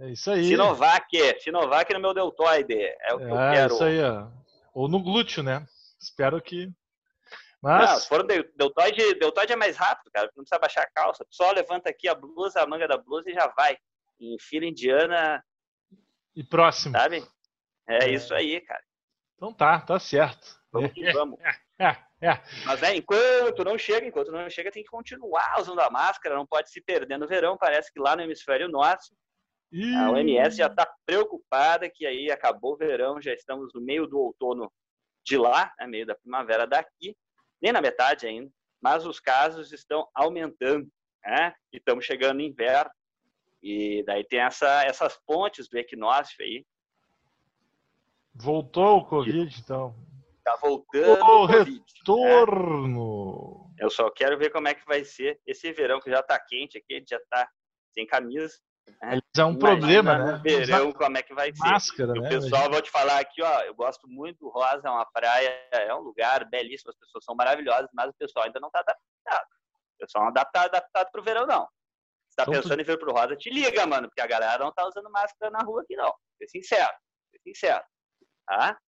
É 0.00 0.10
isso 0.10 0.30
aí. 0.30 0.44
Sinovac, 0.44 1.40
Sinovac 1.40 1.92
no 1.92 2.00
meu 2.00 2.12
deltoide, 2.12 2.74
é 2.74 3.14
o 3.14 3.18
que 3.18 3.24
é, 3.24 3.28
eu 3.28 3.52
quero. 3.52 3.74
isso 3.74 3.84
aí, 3.84 4.02
ó. 4.02 4.28
Ou 4.74 4.88
no 4.88 5.00
glúteo, 5.00 5.42
né? 5.42 5.64
Espero 6.00 6.40
que. 6.42 6.68
Mas... 7.62 7.90
Não, 7.90 7.98
se 7.98 8.08
for 8.08 8.26
deltoide, 8.26 9.14
deltoide 9.14 9.52
é 9.52 9.56
mais 9.56 9.76
rápido, 9.76 10.10
cara. 10.10 10.26
Não 10.36 10.42
precisa 10.42 10.58
baixar 10.58 10.82
a 10.82 10.90
calça. 10.90 11.24
Só 11.30 11.50
levanta 11.52 11.88
aqui 11.88 12.08
a 12.08 12.14
blusa, 12.14 12.60
a 12.60 12.66
manga 12.66 12.88
da 12.88 12.98
blusa 12.98 13.30
e 13.30 13.34
já 13.34 13.46
vai. 13.56 13.76
Em 14.20 14.36
fila 14.38 14.66
indiana. 14.66 15.42
E 16.34 16.42
próximo. 16.42 16.96
Sabe? 16.96 17.24
É, 17.88 18.06
é. 18.06 18.10
isso 18.12 18.34
aí, 18.34 18.60
cara. 18.60 18.82
Então 19.36 19.52
tá, 19.52 19.80
tá 19.80 19.98
certo. 19.98 20.58
Vamos 20.72 20.92
que 20.92 21.12
vamos. 21.12 21.38
É, 21.78 21.96
é. 22.20 22.40
Mas 22.64 22.82
é, 22.82 22.96
enquanto 22.96 23.64
não 23.64 23.76
chega, 23.76 24.06
enquanto 24.06 24.30
não 24.30 24.48
chega, 24.48 24.70
tem 24.70 24.82
que 24.82 24.90
continuar 24.90 25.60
usando 25.60 25.80
a 25.80 25.90
máscara, 25.90 26.34
não 26.34 26.46
pode 26.46 26.70
se 26.70 26.80
perder 26.80 27.18
no 27.18 27.26
verão. 27.26 27.56
Parece 27.56 27.92
que 27.92 28.00
lá 28.00 28.14
no 28.14 28.22
hemisfério 28.22 28.68
norte 28.68 29.12
a 29.96 30.10
OMS 30.10 30.56
já 30.56 30.66
está 30.66 30.88
preocupada 31.04 31.90
que 31.90 32.06
aí 32.06 32.30
acabou 32.30 32.74
o 32.74 32.76
verão, 32.76 33.20
já 33.20 33.32
estamos 33.32 33.72
no 33.74 33.80
meio 33.80 34.06
do 34.06 34.18
outono 34.18 34.72
de 35.24 35.36
lá, 35.36 35.72
né, 35.78 35.86
meio 35.86 36.06
da 36.06 36.14
primavera 36.14 36.66
daqui, 36.66 37.16
nem 37.60 37.72
na 37.72 37.80
metade 37.80 38.26
ainda, 38.26 38.50
mas 38.80 39.06
os 39.06 39.18
casos 39.18 39.72
estão 39.72 40.06
aumentando, 40.14 40.86
né? 41.24 41.54
E 41.72 41.78
estamos 41.78 42.04
chegando 42.04 42.36
no 42.36 42.42
inverno. 42.42 42.90
E 43.62 44.02
daí 44.04 44.22
tem 44.22 44.40
essa, 44.40 44.84
essas 44.84 45.18
pontes 45.26 45.68
do 45.68 45.78
equinócio 45.78 46.36
aí. 46.40 46.66
Voltou 48.34 48.98
o 48.98 49.04
Covid, 49.06 49.58
então. 49.58 49.94
Tá 50.44 50.56
voltando 50.60 51.08
o, 51.08 51.14
o 51.14 51.46
COVID, 51.48 51.82
retorno. 51.98 53.70
Né? 53.70 53.76
Eu 53.78 53.88
só 53.88 54.10
quero 54.10 54.36
ver 54.36 54.50
como 54.50 54.68
é 54.68 54.74
que 54.74 54.84
vai 54.84 55.02
ser 55.02 55.40
esse 55.46 55.72
verão 55.72 55.98
que 55.98 56.10
já 56.10 56.20
está 56.20 56.38
quente 56.38 56.76
aqui, 56.76 57.02
já 57.08 57.16
está 57.16 57.48
sem 57.94 58.06
camisa. 58.06 58.54
É, 59.02 59.40
é 59.40 59.44
um 59.44 59.58
problema, 59.58 60.18
né? 60.18 60.40
verão, 60.42 60.92
como 60.92 61.18
é 61.18 61.22
que 61.22 61.34
vai 61.34 61.52
ser. 61.54 61.58
Máscara, 61.58 62.12
o 62.12 62.22
né? 62.22 62.28
pessoal, 62.28 62.70
vou 62.70 62.80
te 62.80 62.90
falar 62.90 63.18
aqui, 63.18 63.42
ó, 63.42 63.60
eu 63.60 63.74
gosto 63.74 64.08
muito 64.08 64.38
do 64.40 64.48
Rosa, 64.48 64.82
é 64.84 64.90
uma 64.90 65.06
praia, 65.06 65.68
é 65.72 65.94
um 65.94 66.00
lugar 66.00 66.44
belíssimo, 66.48 66.90
as 66.90 66.96
pessoas 66.98 67.24
são 67.24 67.34
maravilhosas, 67.34 67.88
mas 67.92 68.08
o 68.08 68.14
pessoal 68.14 68.46
ainda 68.46 68.60
não 68.60 68.68
está 68.68 68.80
adaptado. 68.80 69.48
O 69.94 69.98
pessoal 69.98 70.24
não 70.24 70.30
está 70.30 70.62
adaptado 70.62 71.10
para 71.10 71.20
o 71.20 71.24
verão, 71.24 71.46
não. 71.46 71.68
Se 72.28 72.36
tá 72.36 72.42
então, 72.42 72.54
pensando 72.54 72.76
tu... 72.76 72.80
em 72.80 72.84
vir 72.84 72.98
pro 72.98 73.12
Rosa, 73.12 73.36
te 73.36 73.50
liga, 73.50 73.86
mano, 73.86 74.08
porque 74.08 74.20
a 74.20 74.26
galera 74.26 74.64
não 74.64 74.72
tá 74.72 74.86
usando 74.86 75.10
máscara 75.10 75.50
na 75.50 75.62
rua 75.62 75.82
aqui, 75.82 75.96
não. 75.96 76.12
Ser 76.38 76.48
sincero, 76.48 76.92
ser 77.30 77.40
sincero. 77.42 77.84
Tá? 78.46 78.78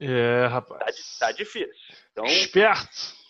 É, 0.00 0.46
rapaz. 0.46 1.18
Tá, 1.18 1.26
tá 1.26 1.32
difícil. 1.32 1.72
Então, 2.10 2.24
Esperto 2.24 3.21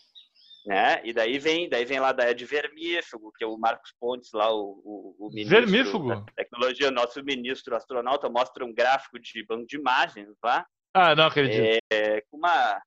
né? 0.64 1.00
E 1.04 1.12
daí 1.12 1.38
vem, 1.38 1.69
daí 1.69 1.85
vem 1.85 2.00
lá 2.00 2.12
da 2.12 2.31
Ed 2.31 2.45
Vermífugo, 2.45 3.33
que 3.33 3.45
é 3.45 3.47
o 3.47 3.57
Marcos 3.57 3.92
Pontes 3.99 4.31
lá, 4.33 4.52
o, 4.52 4.81
o, 4.85 5.26
o 5.26 5.28
ministro 5.31 5.61
Vermífugo. 5.61 6.09
da 6.09 6.25
tecnologia, 6.37 6.90
nosso 6.90 7.23
ministro 7.25 7.75
astronauta, 7.75 8.28
mostra 8.28 8.64
um 8.64 8.73
gráfico 8.73 9.19
de 9.19 9.45
banco 9.45 9.66
de 9.66 9.76
imagens 9.76 10.28
lá. 10.42 10.64
Ah, 10.95 11.14
não 11.14 11.26
acredito. 11.26 11.83
É, 11.90 12.21
com 12.31 12.37
uma, 12.37 12.81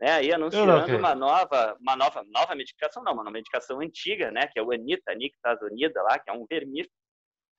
né, 0.00 0.12
aí 0.12 0.32
anunciando 0.32 0.96
uma 0.96 1.14
nova, 1.14 1.76
uma 1.80 1.96
nova, 1.96 2.22
nova 2.24 2.54
medicação, 2.54 3.02
não, 3.02 3.14
uma 3.14 3.30
medicação 3.30 3.80
antiga, 3.80 4.30
né, 4.30 4.46
que 4.46 4.58
é 4.58 4.62
o 4.62 4.72
Anita, 4.72 5.14
Nictazonida 5.14 6.02
lá, 6.02 6.18
que 6.18 6.28
é 6.28 6.32
um 6.32 6.44
vermífugo, 6.44 6.92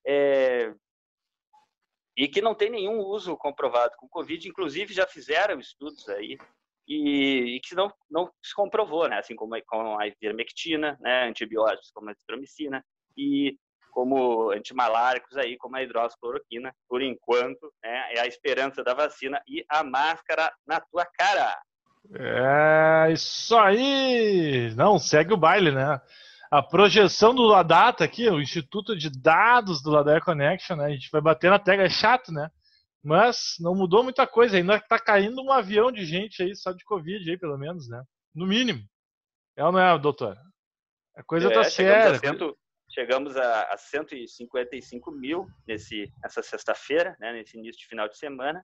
é, 0.05 0.73
e 2.15 2.27
que 2.27 2.41
não 2.41 2.55
tem 2.55 2.69
nenhum 2.69 2.99
uso 2.99 3.35
comprovado 3.37 3.95
com 3.97 4.07
Covid, 4.07 4.47
inclusive 4.47 4.93
já 4.93 5.05
fizeram 5.07 5.59
estudos 5.59 6.07
aí 6.09 6.37
e, 6.87 7.55
e, 7.55 7.59
que 7.59 7.75
não, 7.75 7.91
não 8.09 8.31
se 8.41 8.55
comprovou, 8.55 9.07
né? 9.09 9.19
assim 9.19 9.35
como, 9.35 9.55
com 9.65 9.99
a 9.99 10.07
ivermectina, 10.07 10.97
né? 11.01 11.27
antibióticos 11.27 11.91
como 11.91 12.09
a 12.09 12.13
estromicina 12.13 12.83
e 13.17 13.57
como 13.91 14.51
antimaláricos 14.51 15.35
aí, 15.37 15.57
como 15.57 15.75
a 15.75 15.81
hidroxicloroquina, 15.81 16.73
por 16.87 17.01
enquanto, 17.01 17.73
né? 17.83 18.13
é 18.15 18.19
a 18.19 18.27
esperança 18.27 18.83
da 18.83 18.93
vacina 18.93 19.41
e 19.47 19.65
a 19.67 19.83
máscara 19.83 20.51
na 20.65 20.79
tua 20.79 21.05
cara. 21.05 21.59
É 22.15 23.11
isso 23.11 23.57
aí! 23.57 24.73
Não, 24.75 24.97
segue 24.97 25.33
o 25.33 25.37
baile, 25.37 25.71
né? 25.71 25.99
A 26.49 26.63
projeção 26.63 27.35
do 27.35 27.41
Ladata 27.43 28.05
aqui, 28.05 28.29
o 28.29 28.41
Instituto 28.41 28.95
de 28.95 29.09
Dados 29.09 29.81
do 29.81 29.89
Ladar 29.89 30.23
Connection, 30.23 30.77
né? 30.77 30.85
A 30.85 30.89
gente 30.89 31.09
vai 31.11 31.19
bater 31.19 31.51
na 31.51 31.59
tecla, 31.59 31.83
é 31.83 31.89
chato, 31.89 32.31
né? 32.31 32.49
Mas 33.03 33.55
não 33.59 33.75
mudou 33.75 34.03
muita 34.03 34.27
coisa, 34.27 34.57
ainda 34.57 34.77
está 34.77 34.99
caindo 34.99 35.41
um 35.41 35.51
avião 35.51 35.91
de 35.91 36.05
gente 36.05 36.43
aí, 36.43 36.55
só 36.55 36.71
de 36.71 36.83
Covid 36.83 37.29
aí, 37.29 37.37
pelo 37.37 37.57
menos, 37.57 37.87
né? 37.87 38.03
No 38.35 38.45
mínimo. 38.45 38.83
É 39.55 39.63
ou 39.63 39.71
não 39.71 39.79
é, 39.79 39.97
doutor? 39.97 40.37
A 41.15 41.23
coisa 41.23 41.47
está 41.47 41.61
é, 41.61 41.69
séria. 41.69 42.19
Cento, 42.19 42.57
chegamos 42.89 43.35
a, 43.35 43.63
a 43.73 43.77
155 43.77 45.11
mil 45.11 45.47
nesse, 45.67 46.11
nessa 46.21 46.43
sexta-feira, 46.43 47.15
né, 47.19 47.33
nesse 47.33 47.57
início 47.57 47.79
de 47.79 47.87
final 47.87 48.07
de 48.07 48.17
semana. 48.17 48.63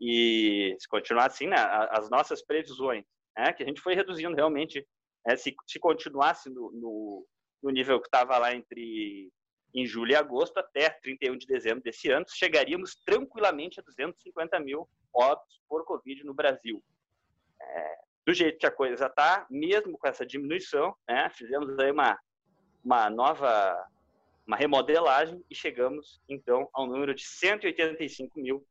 E 0.00 0.76
se 0.78 0.88
continuar 0.88 1.26
assim, 1.26 1.46
né, 1.46 1.56
as 1.90 2.10
nossas 2.10 2.44
previsões, 2.44 3.04
né, 3.36 3.52
que 3.52 3.62
a 3.62 3.66
gente 3.66 3.80
foi 3.80 3.94
reduzindo 3.94 4.34
realmente, 4.34 4.86
né, 5.26 5.36
se, 5.36 5.54
se 5.66 5.78
continuasse 5.78 6.50
no, 6.50 6.70
no, 6.72 7.26
no 7.62 7.70
nível 7.70 8.00
que 8.00 8.06
estava 8.06 8.38
lá 8.38 8.54
entre 8.54 9.30
em 9.74 9.84
julho 9.84 10.12
e 10.12 10.16
agosto, 10.16 10.58
até 10.58 10.88
31 10.88 11.36
de 11.36 11.46
dezembro 11.46 11.82
desse 11.82 12.10
ano, 12.10 12.24
chegaríamos 12.28 12.94
tranquilamente 13.04 13.80
a 13.80 13.82
250 13.82 14.60
mil 14.60 14.88
óbitos 15.12 15.60
por 15.68 15.84
Covid 15.84 16.24
no 16.24 16.32
Brasil. 16.32 16.82
É, 17.60 17.96
do 18.26 18.32
jeito 18.32 18.58
que 18.58 18.66
a 18.66 18.70
coisa 18.70 19.06
está, 19.06 19.46
mesmo 19.50 19.98
com 19.98 20.06
essa 20.06 20.24
diminuição, 20.24 20.94
né, 21.08 21.28
fizemos 21.30 21.76
aí 21.78 21.90
uma, 21.90 22.18
uma 22.84 23.10
nova 23.10 23.88
uma 24.46 24.56
remodelagem 24.56 25.42
e 25.50 25.54
chegamos, 25.54 26.20
então, 26.28 26.68
ao 26.72 26.86
número 26.86 27.14
de 27.14 27.24
185 27.24 28.38
mil, 28.38 28.66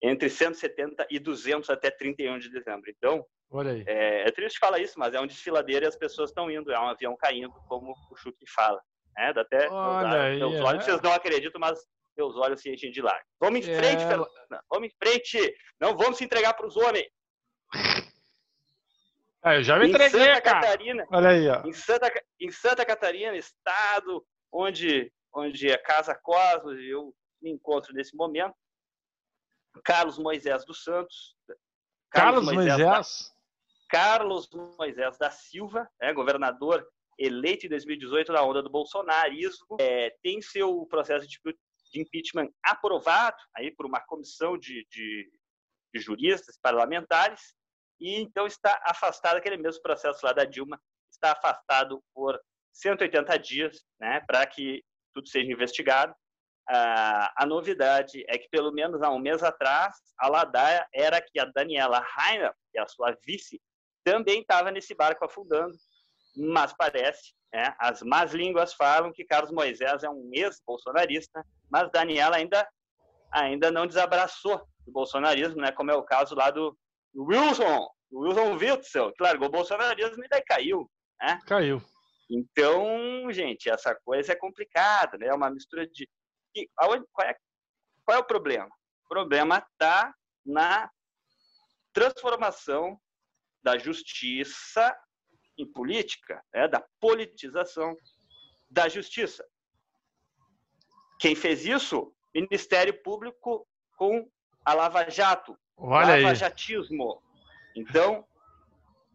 entre 0.00 0.30
170 0.30 1.06
e 1.10 1.18
200 1.18 1.68
até 1.68 1.90
31 1.90 2.38
de 2.38 2.48
dezembro. 2.50 2.88
Então, 2.88 3.26
é, 3.86 4.28
é, 4.28 4.30
triste 4.30 4.58
falar 4.58 4.78
isso, 4.78 4.98
mas 4.98 5.12
é 5.12 5.20
um 5.20 5.26
desfiladeiro 5.26 5.84
e 5.84 5.88
as 5.88 5.96
pessoas 5.96 6.30
estão 6.30 6.50
indo, 6.50 6.72
é 6.72 6.78
um 6.78 6.88
avião 6.88 7.16
caindo, 7.16 7.52
como 7.68 7.92
o 8.10 8.16
Chuck 8.16 8.38
fala. 8.48 8.80
É, 9.16 9.32
dá 9.32 9.42
até. 9.42 9.68
Olha 9.68 10.22
aí, 10.22 10.38
meus 10.38 10.60
olhos, 10.60 10.82
é. 10.82 10.90
vocês 10.90 11.02
não 11.02 11.12
acreditam, 11.12 11.60
mas 11.60 11.78
meus 12.16 12.36
olhos 12.36 12.60
se 12.60 12.70
enchem 12.72 12.90
de 12.90 13.02
lágrimas. 13.02 13.26
Vamos 13.40 13.60
em 13.60 13.62
frente, 13.62 14.02
é... 14.02 14.16
Vamos 14.70 14.88
em 14.88 14.96
frente. 15.02 15.56
Não 15.80 15.96
vamos 15.96 16.18
se 16.18 16.24
entregar 16.24 16.54
para 16.54 16.66
os 16.66 16.76
homens. 16.76 17.08
Ah, 19.42 19.54
eu 19.54 19.62
já 19.62 19.78
me 19.78 19.88
entreguei, 19.88 20.20
Santa 20.20 20.40
cara. 20.42 20.60
Catarina, 20.60 21.06
Olha 21.10 21.30
aí, 21.30 21.48
ó. 21.48 21.66
Em 21.66 21.72
Santa, 21.72 22.12
em 22.38 22.50
Santa 22.50 22.84
Catarina, 22.84 23.34
estado 23.36 24.26
onde, 24.52 25.10
onde 25.34 25.70
é 25.70 25.78
Casa 25.78 26.14
Cosmos, 26.14 26.78
eu 26.80 27.14
me 27.40 27.50
encontro 27.50 27.94
nesse 27.94 28.14
momento. 28.14 28.54
Carlos 29.82 30.18
Moisés 30.18 30.64
dos 30.66 30.84
Santos. 30.84 31.36
Carlos, 32.10 32.44
Carlos 32.44 32.52
Moisés? 32.52 32.78
Moisés? 32.78 33.32
Da, 33.32 33.40
Carlos 33.88 34.50
Moisés 34.78 35.18
da 35.18 35.30
Silva, 35.30 35.88
é, 36.00 36.12
governador 36.12 36.86
eleito 37.20 37.66
em 37.66 37.68
2018 37.68 38.32
na 38.32 38.42
onda 38.42 38.62
do 38.62 38.70
bolsonarismo, 38.70 39.76
é, 39.78 40.10
tem 40.22 40.40
seu 40.40 40.86
processo 40.86 41.28
de, 41.28 41.38
de, 41.44 42.00
impeachment 42.00 42.48
aprovado 42.64 43.36
aí 43.54 43.70
por 43.70 43.84
uma 43.84 44.00
comissão 44.00 44.56
de, 44.56 44.86
de, 44.90 45.30
de 45.94 46.00
juristas 46.00 46.58
parlamentares 46.62 47.54
e 48.00 48.16
então 48.16 48.46
está 48.46 48.80
afastado 48.86 49.36
aquele 49.36 49.58
mesmo 49.58 49.82
processo 49.82 50.24
lá 50.24 50.32
da 50.32 50.44
Dilma 50.44 50.80
está 51.10 51.32
afastado 51.32 52.02
por 52.14 52.40
180 52.72 53.38
dias, 53.38 53.84
né, 53.98 54.20
para 54.26 54.46
que 54.46 54.82
tudo 55.12 55.28
seja 55.28 55.52
investigado. 55.52 56.14
A 56.68 57.44
novidade 57.46 58.24
é 58.28 58.38
que, 58.38 58.48
pelo 58.48 58.70
menos 58.70 59.02
há 59.02 59.10
um 59.10 59.18
mês 59.18 59.42
atrás, 59.42 59.96
a 60.16 60.28
ladaia 60.28 60.86
era 60.94 61.20
que 61.20 61.40
a 61.40 61.44
Daniela 61.44 61.98
Rainer, 61.98 62.54
que 62.70 62.78
é 62.78 62.82
a 62.82 62.86
sua 62.86 63.16
vice, 63.26 63.60
também 64.04 64.40
estava 64.40 64.70
nesse 64.70 64.94
barco 64.94 65.24
afundando 65.24 65.74
mas 66.36 66.72
parece, 66.72 67.32
né, 67.52 67.74
as 67.78 68.02
más 68.02 68.32
línguas 68.32 68.74
falam 68.74 69.12
que 69.12 69.24
Carlos 69.24 69.52
Moisés 69.52 70.02
é 70.02 70.10
um 70.10 70.30
ex-bolsonarista, 70.32 71.44
mas 71.70 71.90
Daniela 71.90 72.36
ainda, 72.36 72.68
ainda 73.32 73.70
não 73.70 73.86
desabraçou 73.86 74.58
do 74.86 74.92
bolsonarismo, 74.92 75.60
né, 75.60 75.72
como 75.72 75.90
é 75.90 75.94
o 75.94 76.04
caso 76.04 76.34
lá 76.34 76.50
do 76.50 76.76
Wilson, 77.14 77.88
Wilson 78.12 78.56
Witzel, 78.56 79.12
que 79.12 79.22
largou 79.22 79.48
o 79.48 79.52
bolsonarismo 79.52 80.24
e 80.24 80.28
daí 80.28 80.42
caiu. 80.42 80.90
Né? 81.20 81.38
Caiu. 81.46 81.82
Então, 82.30 83.30
gente, 83.32 83.68
essa 83.68 83.94
coisa 84.04 84.32
é 84.32 84.36
complicada, 84.36 85.18
né? 85.18 85.26
É 85.26 85.34
uma 85.34 85.50
mistura 85.50 85.84
de. 85.86 86.08
E 86.54 86.68
aonde, 86.78 87.04
qual, 87.12 87.26
é, 87.26 87.36
qual 88.04 88.18
é 88.18 88.20
o 88.20 88.26
problema? 88.26 88.70
O 89.04 89.08
problema 89.08 89.58
está 89.58 90.14
na 90.46 90.88
transformação 91.92 92.96
da 93.62 93.76
justiça 93.76 94.96
em 95.60 95.66
política, 95.66 96.42
né? 96.52 96.68
da 96.68 96.84
politização 97.00 97.96
da 98.70 98.88
justiça. 98.88 99.44
Quem 101.18 101.34
fez 101.34 101.66
isso? 101.66 102.14
Ministério 102.34 102.94
Público 103.02 103.66
com 103.96 104.28
a 104.64 104.74
Lava 104.74 105.08
Jato. 105.10 105.56
Olha 105.76 106.16
Lava 106.16 106.30
aí. 106.30 106.34
Jatismo. 106.34 107.22
Então, 107.76 108.24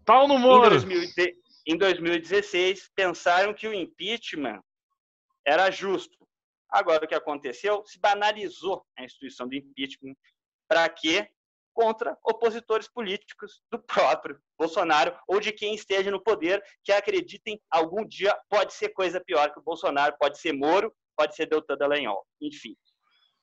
Pau 0.06 0.28
no 0.28 0.38
Moro. 0.38 0.70
2000 0.70 1.36
em 1.68 1.78
2016, 1.78 2.92
pensaram 2.96 3.52
que 3.52 3.68
o 3.68 3.74
impeachment 3.74 4.62
era 5.44 5.72
justo. 5.72 6.16
Agora, 6.70 7.06
o 7.06 7.08
que 7.08 7.16
aconteceu? 7.16 7.84
Se 7.86 8.00
banalizou 8.00 8.86
a 8.96 9.04
instituição 9.04 9.48
do 9.48 9.56
impeachment. 9.56 10.16
Para 10.68 10.88
quê? 10.90 11.28
Contra 11.74 12.18
opositores 12.24 12.88
políticos 12.88 13.64
do 13.72 13.80
próprio 13.80 14.40
Bolsonaro 14.58 15.16
ou 15.28 15.40
de 15.40 15.52
quem 15.52 15.76
esteja 15.76 16.12
no 16.12 16.22
poder, 16.22 16.64
que 16.84 16.92
acreditem 16.92 17.60
algum 17.70 18.06
dia 18.06 18.36
pode 18.50 18.74
ser 18.74 18.90
coisa 18.90 19.20
pior 19.20 19.52
que 19.52 19.60
o 19.60 19.64
Bolsonaro, 19.64 20.16
pode 20.20 20.40
ser 20.40 20.54
Moro, 20.54 20.94
pode 21.16 21.36
ser 21.36 21.48
Deltan 21.48 21.78
Dallagnol. 21.78 22.26
Enfim. 22.42 22.76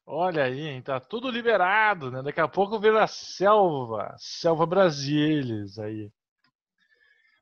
Olha 0.05 0.45
aí, 0.45 0.83
tá 0.83 0.99
tudo 0.99 1.31
liberado, 1.31 2.11
né? 2.11 2.23
Daqui 2.23 2.41
a 2.41 2.49
pouco 2.49 2.81
vira 2.81 3.07
selva, 3.07 4.15
selva 4.19 4.67
Brasilis 4.67 5.79
aí. 5.79 6.11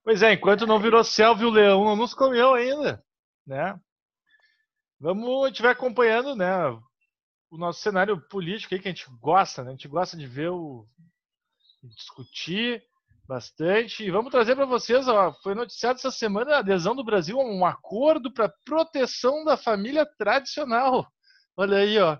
Pois 0.05 0.23
é, 0.23 0.33
enquanto 0.33 0.66
não 0.66 0.79
virou 0.79 1.03
selva 1.03 1.42
e 1.42 1.47
o 1.47 1.51
leão 1.51 1.85
não 1.85 1.97
nos 1.97 2.14
comeu 2.14 2.55
ainda, 2.55 3.03
né? 3.47 3.79
Vamos, 4.99 5.45
a 5.45 5.49
gente 5.49 5.62
vai 5.62 5.73
acompanhando, 5.73 6.37
né? 6.37 6.68
O 7.51 7.57
nosso 7.57 7.81
cenário 7.81 8.21
político 8.29 8.75
aí 8.75 8.81
que 8.81 8.88
a 8.88 8.92
gente 8.92 9.07
gosta, 9.18 9.62
né? 9.62 9.71
A 9.71 9.73
gente 9.73 9.88
gosta 9.88 10.16
de 10.16 10.27
ver 10.27 10.51
o 10.51 10.85
discutir 11.83 12.85
bastante 13.31 14.03
e 14.03 14.11
vamos 14.11 14.33
trazer 14.33 14.57
para 14.57 14.66
vocês, 14.66 15.07
ó, 15.07 15.33
foi 15.35 15.55
noticiado 15.55 16.01
essa 16.01 16.11
semana 16.11 16.57
a 16.57 16.59
adesão 16.59 16.97
do 16.97 17.05
Brasil 17.05 17.40
a 17.40 17.45
um 17.45 17.64
acordo 17.64 18.33
para 18.33 18.53
proteção 18.64 19.45
da 19.45 19.57
família 19.57 20.05
tradicional. 20.19 21.07
Olha 21.57 21.77
aí, 21.77 21.97
ó. 22.01 22.19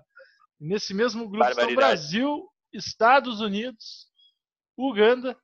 Nesse 0.57 0.93
mesmo 0.93 1.27
grupo 1.27 1.49
estão. 1.49 1.75
Brasil, 1.75 2.47
Estados 2.71 3.41
Unidos, 3.41 4.07
Uganda, 4.77 5.37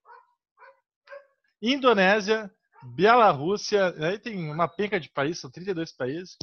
Indonésia, 1.61 2.49
Bielorrússia, 2.95 3.93
aí 3.99 4.17
tem 4.17 4.49
uma 4.49 4.69
penca 4.69 4.97
de 4.97 5.09
países, 5.09 5.41
são 5.41 5.51
32 5.51 5.91
países. 5.91 6.37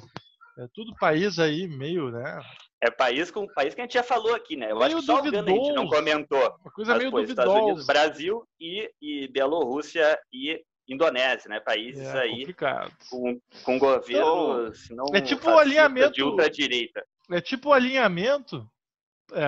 É 0.59 0.67
tudo 0.73 0.95
país 0.97 1.39
aí 1.39 1.67
meio, 1.67 2.11
né? 2.11 2.41
É 2.81 2.91
país 2.91 3.31
com 3.31 3.47
país 3.47 3.75
que 3.75 3.81
a 3.81 3.85
gente 3.85 3.95
já 3.95 4.03
falou 4.03 4.35
aqui, 4.35 4.57
né? 4.57 4.71
Eu 4.71 4.79
Meio 4.79 4.87
acho 4.87 4.97
que 4.99 5.03
só 5.07 5.17
o 5.17 5.19
Uganda 5.19 5.39
a 5.41 5.41
gente 5.41 5.73
não 5.73 5.85
duvidoso. 5.87 5.91
comentou. 5.97 6.57
Uma 6.61 6.73
coisa 6.73 6.93
Mas, 6.93 6.99
meio 7.01 7.11
pô, 7.11 7.21
Estados 7.21 7.53
Unidos, 7.55 7.69
duvidosa. 7.87 7.93
Brasil 7.93 8.49
e, 8.61 8.91
e 9.03 9.29
Bielorrússia 9.29 10.19
e 10.33 10.63
Indonésia, 10.89 11.49
né? 11.49 11.61
Países 11.61 12.07
É 12.07 12.21
aí 12.21 12.39
complicado. 12.41 12.93
com, 13.11 13.41
com 13.65 13.79
governos 13.79 14.89
não 14.91 15.07
é 15.15 15.21
tipo 15.21 15.51
o 15.51 15.59
alinhamento- 15.59 16.13
de 16.13 16.23
ultradireita. 16.23 17.03
É 17.33 17.41
tipo 17.41 17.71
o 17.71 17.73
alinhamento 17.73 18.69
é, 19.33 19.45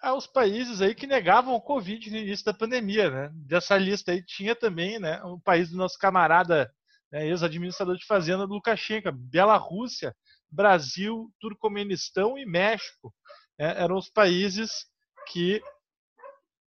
aos 0.00 0.26
países 0.28 0.80
aí 0.80 0.94
que 0.94 1.06
negavam 1.08 1.54
o 1.54 1.60
Covid 1.60 2.08
no 2.10 2.16
início 2.16 2.44
da 2.44 2.54
pandemia, 2.54 3.10
né? 3.10 3.30
Dessa 3.34 3.76
lista 3.76 4.12
aí 4.12 4.24
tinha 4.24 4.54
também, 4.54 4.98
né, 5.00 5.20
o 5.24 5.40
país 5.40 5.70
do 5.70 5.76
nosso 5.76 5.98
camarada, 5.98 6.72
né, 7.10 7.26
ex-administrador 7.26 7.96
de 7.96 8.06
fazenda 8.06 8.46
do 8.46 8.54
Lukashenko, 8.54 9.10
Bielorrússia, 9.12 10.14
Brasil, 10.50 11.32
Turcomenistão 11.40 12.38
e 12.38 12.46
México. 12.46 13.14
né, 13.58 13.82
eram 13.82 13.96
os 13.96 14.08
países 14.08 14.86
que 15.28 15.62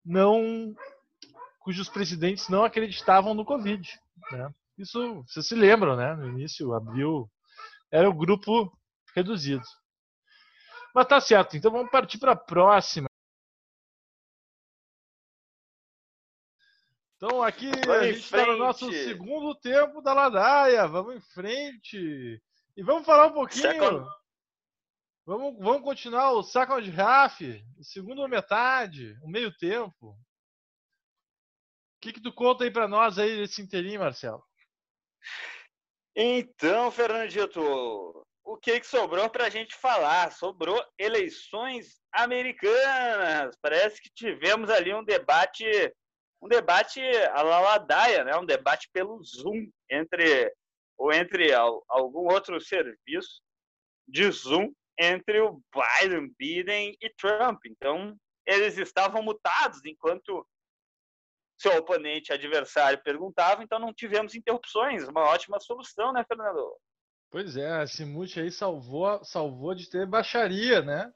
não 0.04 0.74
cujos 1.60 1.88
presidentes 1.88 2.48
não 2.48 2.64
acreditavam 2.64 3.34
no 3.34 3.44
Covid. 3.44 4.00
né? 4.32 4.50
Isso 4.78 5.22
vocês 5.24 5.46
se 5.46 5.54
lembram, 5.54 5.94
né? 5.94 6.14
No 6.14 6.28
início, 6.28 6.72
abril, 6.72 7.30
era 7.90 8.08
o 8.08 8.14
grupo 8.14 8.72
reduzido. 9.14 9.62
Mas 10.94 11.06
tá 11.06 11.20
certo, 11.20 11.56
então 11.56 11.70
vamos 11.70 11.90
partir 11.90 12.18
para 12.18 12.32
a 12.32 12.36
próxima. 12.36 13.09
Então 17.22 17.42
aqui 17.42 17.70
Vamos 17.70 17.88
a 17.88 18.06
gente 18.06 18.20
está 18.20 18.46
no 18.46 18.56
nosso 18.56 18.90
segundo 18.90 19.54
tempo 19.54 20.00
da 20.00 20.14
ladaia. 20.14 20.86
Vamos 20.88 21.16
em 21.16 21.20
frente. 21.20 22.42
E 22.74 22.82
vamos 22.82 23.04
falar 23.04 23.26
um 23.26 23.32
pouquinho. 23.32 23.62
Second- 23.62 24.08
Vamos, 25.26 25.54
vamos 25.62 25.82
continuar 25.82 26.32
o 26.32 26.42
Second 26.42 26.90
Half, 26.98 27.38
segunda 27.82 28.26
metade, 28.26 29.16
o 29.22 29.28
meio 29.28 29.54
tempo. 29.56 30.08
O 30.08 30.16
que, 32.00 32.14
que 32.14 32.22
tu 32.22 32.32
conta 32.32 32.64
aí 32.64 32.70
para 32.70 32.88
nós 32.88 33.18
aí 33.18 33.36
desse 33.36 33.60
inteirinho, 33.62 34.00
Marcelo? 34.00 34.42
Então, 36.16 36.90
Fernandito, 36.90 37.60
o 38.42 38.56
que, 38.56 38.80
que 38.80 38.86
sobrou 38.86 39.28
para 39.30 39.44
a 39.44 39.50
gente 39.50 39.76
falar? 39.76 40.32
Sobrou 40.32 40.82
eleições 40.98 42.00
americanas. 42.12 43.54
Parece 43.62 44.00
que 44.02 44.10
tivemos 44.12 44.68
ali 44.70 44.92
um 44.92 45.04
debate, 45.04 45.64
um 46.42 46.48
debate 46.48 47.00
la 47.00 47.60
ladaia, 47.60 48.24
né? 48.24 48.36
um 48.36 48.44
debate 48.46 48.88
pelo 48.92 49.22
Zoom 49.22 49.70
entre 49.90 50.52
ou 50.96 51.12
entre 51.12 51.52
al- 51.52 51.82
algum 51.88 52.30
outro 52.32 52.60
serviço 52.60 53.40
de 54.06 54.30
Zoom 54.30 54.72
entre 54.98 55.40
o 55.40 55.62
Biden, 55.74 56.34
Biden 56.38 56.96
e 57.00 57.08
Trump. 57.14 57.58
Então, 57.66 58.14
eles 58.46 58.76
estavam 58.76 59.22
mutados 59.22 59.80
enquanto 59.84 60.46
seu 61.58 61.76
oponente, 61.76 62.32
adversário, 62.32 63.02
perguntava, 63.02 63.62
então 63.62 63.78
não 63.78 63.92
tivemos 63.94 64.34
interrupções. 64.34 65.06
Uma 65.08 65.22
ótima 65.24 65.58
solução, 65.60 66.12
né, 66.12 66.24
Fernando? 66.26 66.74
Pois 67.30 67.56
é, 67.56 67.82
esse 67.84 68.04
mute 68.04 68.40
aí 68.40 68.50
salvou, 68.50 69.22
salvou 69.24 69.74
de 69.74 69.88
ter 69.88 70.06
baixaria, 70.06 70.82
né? 70.82 71.12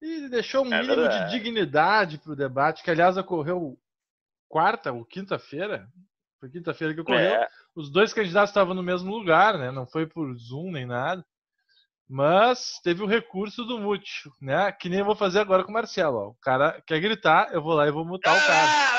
E 0.00 0.28
deixou 0.28 0.64
um 0.64 0.72
É 0.72 0.80
mínimo 0.82 0.94
de 0.94 1.00
verdade. 1.02 1.30
dignidade 1.32 2.18
para 2.18 2.32
o 2.32 2.36
debate, 2.36 2.82
que 2.82 2.90
aliás 2.90 3.16
ocorreu 3.16 3.78
quarta 4.48 4.92
ou 4.92 5.04
quinta-feira. 5.04 5.86
Foi 6.40 6.50
quinta-feira 6.50 6.94
que 6.94 7.00
ocorreu. 7.00 7.18
É, 7.20 7.48
Os 7.74 7.90
dois 7.90 8.12
candidatos 8.12 8.50
estavam 8.50 8.74
no 8.74 8.82
mesmo 8.82 9.10
lugar, 9.10 9.58
né? 9.58 9.70
Não 9.70 9.86
foi 9.86 10.06
por 10.06 10.34
Zoom 10.36 10.70
nem 10.72 10.86
nada. 10.86 11.24
Mas 12.08 12.78
teve 12.84 13.02
o 13.02 13.06
recurso 13.06 13.64
do 13.64 13.78
mute, 13.78 14.30
né? 14.40 14.70
Que 14.70 14.88
nem 14.88 15.00
eu 15.00 15.04
vou 15.04 15.16
fazer 15.16 15.40
agora 15.40 15.64
com 15.64 15.70
o 15.70 15.74
Marcelo. 15.74 16.16
Ó. 16.18 16.28
O 16.28 16.36
cara 16.40 16.80
quer 16.86 17.00
gritar, 17.00 17.48
eu 17.52 17.60
vou 17.62 17.74
lá 17.74 17.86
e 17.88 17.90
vou 17.90 18.04
mutar 18.04 18.36
o 18.36 18.46
cara. 18.46 18.96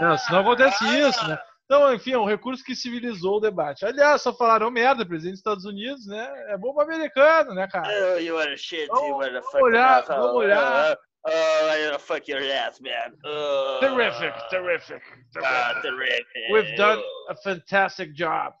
Não, 0.00 0.18
senão 0.18 0.40
acontece 0.40 0.84
isso, 0.84 1.26
né? 1.28 1.38
Então, 1.64 1.92
enfim, 1.94 2.12
é 2.12 2.18
um 2.18 2.26
recurso 2.26 2.62
que 2.64 2.74
civilizou 2.76 3.36
o 3.36 3.40
debate. 3.40 3.84
Aliás, 3.84 4.22
só 4.22 4.32
falaram 4.32 4.70
merda, 4.70 5.04
presidente 5.06 5.32
dos 5.34 5.40
Estados 5.40 5.64
Unidos, 5.64 6.06
né? 6.06 6.28
É 6.48 6.56
bom 6.56 6.72
pro 6.72 6.82
americano, 6.82 7.54
né, 7.54 7.66
cara? 7.66 7.88
Oh, 8.14 8.18
you 8.18 8.38
are 8.38 8.56
shit, 8.56 8.86
Vamos- 8.86 9.08
you 9.08 9.20
are 9.20 9.40
vamos 9.40 9.54
olhar, 9.62 10.02
vamos 10.06 10.34
olhar. 10.36 10.96
Oh, 11.28 11.30
oh, 11.32 11.70
I 11.72 11.84
wanna 11.86 11.98
fuck 11.98 12.28
your 12.28 12.40
ass, 12.52 12.80
man. 12.80 13.12
Oh, 13.24 13.78
Terrific, 13.80 14.32
terrific, 14.48 15.02
Ah, 15.42 15.80
terrific. 15.82 15.82
terrific. 15.82 16.52
We've 16.52 16.76
done 16.76 17.02
a 17.28 17.34
fantastic 17.36 18.12
job. 18.14 18.54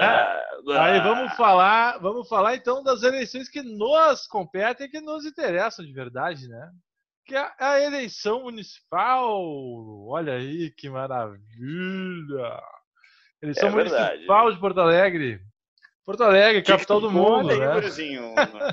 Ah, 0.00 0.42
Aí 0.68 0.98
ah. 0.98 1.02
vamos 1.02 1.34
falar, 1.34 1.98
vamos 1.98 2.28
falar 2.28 2.54
então 2.56 2.82
das 2.82 3.02
eleições 3.02 3.48
que 3.48 3.62
nos 3.62 4.26
competem, 4.26 4.88
que 4.88 5.00
nos 5.00 5.24
interessam 5.24 5.84
de 5.84 5.92
verdade, 5.92 6.46
né? 6.48 6.70
Que 7.24 7.34
é 7.36 7.50
a 7.58 7.80
eleição 7.80 8.42
municipal. 8.44 9.34
Olha 10.08 10.34
aí 10.34 10.70
que 10.70 10.88
maravilha! 10.88 12.62
Eleição 13.42 13.68
É 13.68 13.72
verdade. 13.72 14.10
municipal 14.12 14.52
de 14.52 14.60
Porto 14.60 14.80
Alegre. 14.80 15.40
Porto 16.04 16.22
Alegre, 16.22 16.62
Que 16.62 16.66
que 16.66 16.72
capital 16.72 17.00
tu 17.00 17.08
do 17.08 17.10
mundo, 17.12 17.48
conta 17.48 17.56
né? 17.58 17.76
O 17.76 17.80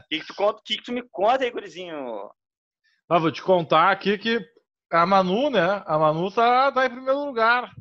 que, 0.09 0.19
que 0.19 0.25
tu 0.27 0.35
conta? 0.35 0.61
que, 0.65 0.77
que 0.77 0.83
tu 0.83 0.91
me 0.93 1.01
conta 1.09 1.43
aí, 1.43 1.49
gurizinho? 1.51 2.29
Ah, 3.13 3.19
vou 3.19 3.31
te 3.31 3.43
contar 3.43 3.91
aqui 3.91 4.17
que 4.17 4.39
a 4.91 5.05
Manu, 5.05 5.51
né? 5.51 5.83
A 5.85 5.99
Manu 5.99 6.31
tá, 6.31 6.71
tá 6.71 6.85
em 6.85 6.89
primeiro 6.89 7.23
lugar. 7.23 7.71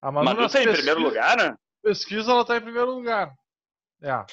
A 0.00 0.10
Manu, 0.10 0.24
Manu 0.24 0.48
tá 0.48 0.62
em 0.62 0.72
primeiro 0.72 1.00
lugar, 1.02 1.36
né? 1.36 1.54
Pesquisa, 1.82 2.30
ela 2.32 2.42
tá 2.44 2.56
em 2.56 2.60
primeiro 2.62 2.90
lugar. 2.90 3.32
É. 4.02 4.24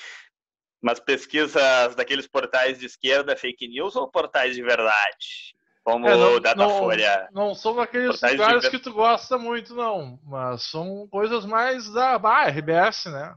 Mas 0.82 0.98
pesquisas 1.00 1.94
daqueles 1.94 2.26
portais 2.26 2.80
de 2.80 2.86
esquerda, 2.86 3.36
fake 3.36 3.68
news 3.68 3.98
ou 3.98 4.10
portais 4.10 4.56
de 4.56 4.62
verdade? 4.64 5.54
Como 5.84 6.08
É, 6.08 6.16
não- 6.16 6.36
o 6.36 6.40
Datafolha. 6.40 7.28
Não 7.34 7.54
são 7.54 7.80
aqueles 7.82 8.12
Portais 8.12 8.32
de 8.36 8.38
lugares 8.42 8.64
ver- 8.64 8.70
que 8.72 8.80
tu 8.80 8.94
gosta 8.94 9.38
muito, 9.38 9.76
não. 9.76 10.18
Mas 10.24 10.64
são 10.64 11.06
coisas 11.10 11.46
mais 11.46 11.90
da 11.92 12.16
RBS, 12.48 13.10
né? 13.12 13.36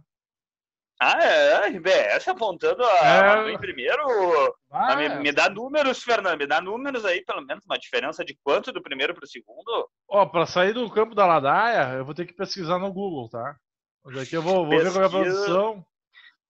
Ah, 1.04 1.18
é, 1.20 1.66
RBS 1.66 2.28
apontando 2.28 2.84
a 2.84 3.48
é... 3.48 3.50
em 3.50 3.58
primeiro. 3.58 4.54
Ah, 4.70 4.94
me, 4.94 5.08
me, 5.16 5.32
dá 5.32 5.50
números, 5.50 6.00
Fernando, 6.00 6.38
me 6.38 6.46
dá 6.46 6.60
números 6.60 7.04
aí, 7.04 7.24
pelo 7.24 7.44
menos, 7.44 7.64
uma 7.64 7.76
diferença 7.76 8.24
de 8.24 8.38
quanto 8.44 8.70
do 8.70 8.80
primeiro 8.80 9.12
para 9.12 9.24
o 9.24 9.28
segundo? 9.28 9.88
Ó, 10.08 10.24
para 10.26 10.46
sair 10.46 10.72
do 10.72 10.88
campo 10.88 11.12
da 11.12 11.26
Ladaia, 11.26 11.96
eu 11.96 12.04
vou 12.04 12.14
ter 12.14 12.24
que 12.24 12.32
pesquisar 12.32 12.78
no 12.78 12.92
Google, 12.92 13.28
tá? 13.28 13.56
Mas 14.04 14.16
aqui 14.16 14.36
eu 14.36 14.42
vou, 14.42 14.64
vou 14.64 14.78
ver 14.78 14.92
qual 14.92 15.02
é 15.02 15.06
a 15.06 15.10
produção. 15.10 15.84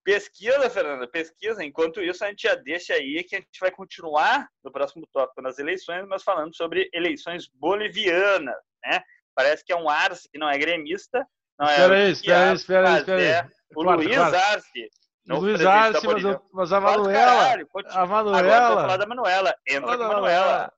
Pesquisa, 0.04 0.68
Fernanda, 0.68 1.08
pesquisa. 1.08 1.64
Enquanto 1.64 2.02
isso, 2.02 2.22
a 2.22 2.28
gente 2.28 2.42
já 2.42 2.54
deixa 2.54 2.92
aí 2.92 3.24
que 3.24 3.36
a 3.36 3.38
gente 3.38 3.58
vai 3.58 3.70
continuar 3.70 4.48
no 4.62 4.70
próximo 4.70 5.08
tópico 5.10 5.40
nas 5.40 5.58
eleições, 5.58 6.06
mas 6.06 6.22
falando 6.22 6.54
sobre 6.54 6.90
eleições 6.92 7.48
bolivianas, 7.54 8.56
né? 8.84 9.00
Parece 9.34 9.64
que 9.64 9.72
é 9.72 9.76
um 9.76 9.88
Arce 9.88 10.28
que 10.30 10.38
não 10.38 10.50
é 10.50 10.58
gremista. 10.58 11.26
Não 11.58 11.68
é 11.68 11.72
espera 11.72 11.94
aí, 11.94 12.12
espera 12.12 12.50
aí, 12.50 12.54
espera 12.54 12.88
aí, 12.90 12.98
espera 12.98 13.42
aí. 13.44 13.62
É 13.74 13.78
o 13.78 13.82
claro, 13.82 14.02
Luiz 14.02 14.14
claro. 14.14 14.37
Arce. 14.37 14.90
O 15.30 15.37
Luiz 15.37 15.64
Arce, 15.64 16.06
mas, 16.06 16.24
eu, 16.24 16.50
mas 16.52 16.72
a 16.72 16.80
Manuela. 16.80 17.66
a 17.87 18.06
Manuela. 18.06 18.82
Agora 18.82 18.98
da 18.98 19.06
Manuela. 19.06 19.54
Entra 19.66 19.96
com 19.96 20.04
a 20.04 20.08
Manuela. 20.08 20.72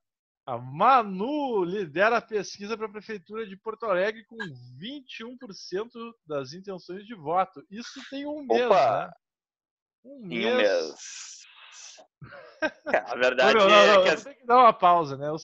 A 0.47 0.59
Manu 0.59 1.65
lidera 1.65 2.19
a 2.19 2.23
pesquisa 2.23 2.77
para 2.77 2.85
a 2.87 2.93
Prefeitura 2.93 3.47
de 3.47 3.57
Porto 3.57 3.87
Alegre 3.87 4.25
com 4.27 4.37
21% 4.37 5.89
das 6.27 6.53
intenções 6.53 7.07
de 7.07 7.15
voto. 7.15 7.65
Isso 7.71 7.99
tem 8.11 8.27
um 8.27 8.45
mês, 8.45 8.67
Opa. 8.67 9.07
né? 9.07 9.13
Um 10.05 10.27
mês. 10.27 10.53
Um 10.53 10.57
mês. 10.59 11.47
É, 12.93 12.99
a 13.11 13.15
verdade 13.15 13.55
não, 13.55 13.69
não, 13.69 13.75
é 13.75 13.95
não, 13.95 14.03
que... 14.03 14.09
As... 14.11 14.25
Tem 14.25 14.35
que 14.35 14.47
dar 14.47 14.59
uma 14.59 14.73
pausa, 14.75 15.17
né? 15.17 15.31
Os... 15.31 15.47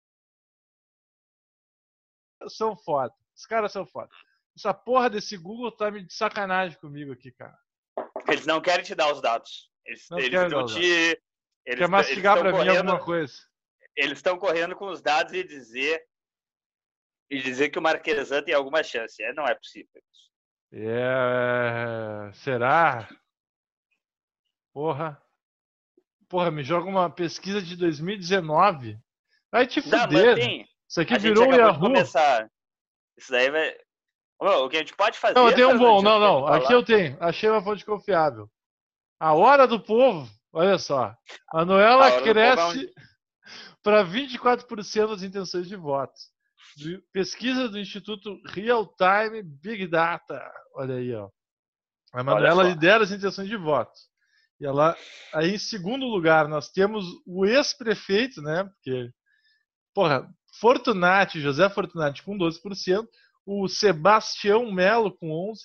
São 2.49 2.77
foda. 2.77 3.15
Os 3.35 3.47
caras 3.47 3.73
são 3.73 3.87
foda. 3.87 4.11
Essa 4.57 4.75
porra 4.75 5.09
desse 5.09 5.37
Google 5.37 5.73
tá 5.73 5.91
me 5.91 6.05
de 6.05 6.13
sacanagem 6.13 6.79
comigo 6.79 7.13
aqui, 7.13 7.33
cara. 7.33 7.57
Eles 8.29 8.47
não 8.47 8.61
querem 8.61 8.85
te 8.85 8.95
dar 8.95 9.13
os 9.13 9.21
dados. 9.21 9.71
Eles 9.85 10.07
não, 10.11 10.19
eles 10.19 10.73
te. 10.73 11.21
Eles, 11.65 11.79
Quer 11.79 11.89
mastigar 11.89 12.39
para 12.39 12.53
mim 12.53 12.69
alguma 12.69 13.03
coisa. 13.03 13.35
Eles 13.97 14.19
estão 14.19 14.39
correndo 14.39 14.75
com 14.75 14.87
os 14.87 15.01
dados 15.01 15.33
e 15.33 15.45
dizer 15.45 16.03
e 17.31 17.41
dizer 17.41 17.71
que 17.71 17.79
o 17.79 17.83
Marquesan 17.83 18.43
tem 18.43 18.55
alguma 18.55 18.83
chance. 18.83 19.23
É, 19.23 19.33
não 19.33 19.47
é 19.47 19.55
possível 19.55 19.89
isso. 19.95 20.31
É... 20.73 22.31
Será? 22.35 23.09
Porra. 24.73 25.21
Porra, 26.29 26.51
me 26.51 26.63
joga 26.63 26.89
uma 26.89 27.11
pesquisa 27.11 27.61
de 27.61 27.77
2019. 27.77 28.99
Vai 29.51 29.67
te 29.67 29.83
fuder. 29.83 30.39
Não, 30.39 30.67
Isso 30.89 31.01
aqui 31.01 31.19
virou 31.19 31.49
o 31.49 31.55
Yahoo. 31.55 31.93
Isso 33.17 33.31
daí 33.31 33.51
vai. 33.51 33.77
O 34.43 34.69
que 34.69 34.77
a 34.77 34.81
gente 34.81 34.95
pode 34.95 35.19
fazer. 35.19 35.35
Não, 35.35 35.49
eu 35.49 35.55
tenho 35.55 35.71
um 35.71 35.79
bom. 35.79 36.03
Não, 36.03 36.19
não. 36.19 36.47
Aqui 36.47 36.73
eu 36.73 36.83
tenho. 36.83 37.17
Achei 37.21 37.49
uma 37.49 37.63
fonte 37.63 37.85
confiável. 37.85 38.51
A 39.21 39.33
hora 39.35 39.67
do 39.67 39.79
povo. 39.79 40.29
Olha 40.53 40.79
só. 40.79 41.15
Manuela 41.55 42.21
cresce 42.23 42.93
para 43.83 44.05
24% 44.05 45.09
das 45.09 45.23
intenções 45.23 45.69
de 45.69 45.77
votos. 45.77 46.31
Pesquisa 47.13 47.69
do 47.69 47.79
Instituto 47.79 48.39
Real 48.49 48.87
Time 48.97 49.43
Big 49.43 49.87
Data. 49.87 50.43
Olha 50.75 50.97
aí, 50.97 51.15
ó. 51.15 51.29
A 52.13 52.23
Manuela 52.23 52.63
lidera 52.63 53.05
as 53.05 53.11
intenções 53.11 53.49
de 53.49 53.57
votos. 53.57 54.11
E 54.61 54.67
ela, 54.67 54.97
aí 55.33 55.55
em 55.55 55.59
segundo 55.59 56.07
lugar, 56.07 56.47
nós 56.49 56.71
temos 56.71 57.05
o 57.27 57.47
ex-prefeito, 57.47 58.43
né? 58.43 58.65
Porque, 58.65 59.11
porra, 59.95 60.29
Fortunati, 60.61 61.41
José 61.41 61.69
Fortunati 61.69 62.23
com 62.23 62.37
12%, 62.37 63.07
o 63.47 63.69
Sebastião 63.69 64.71
Melo 64.71 65.17
com 65.17 65.29
11% 65.29 65.57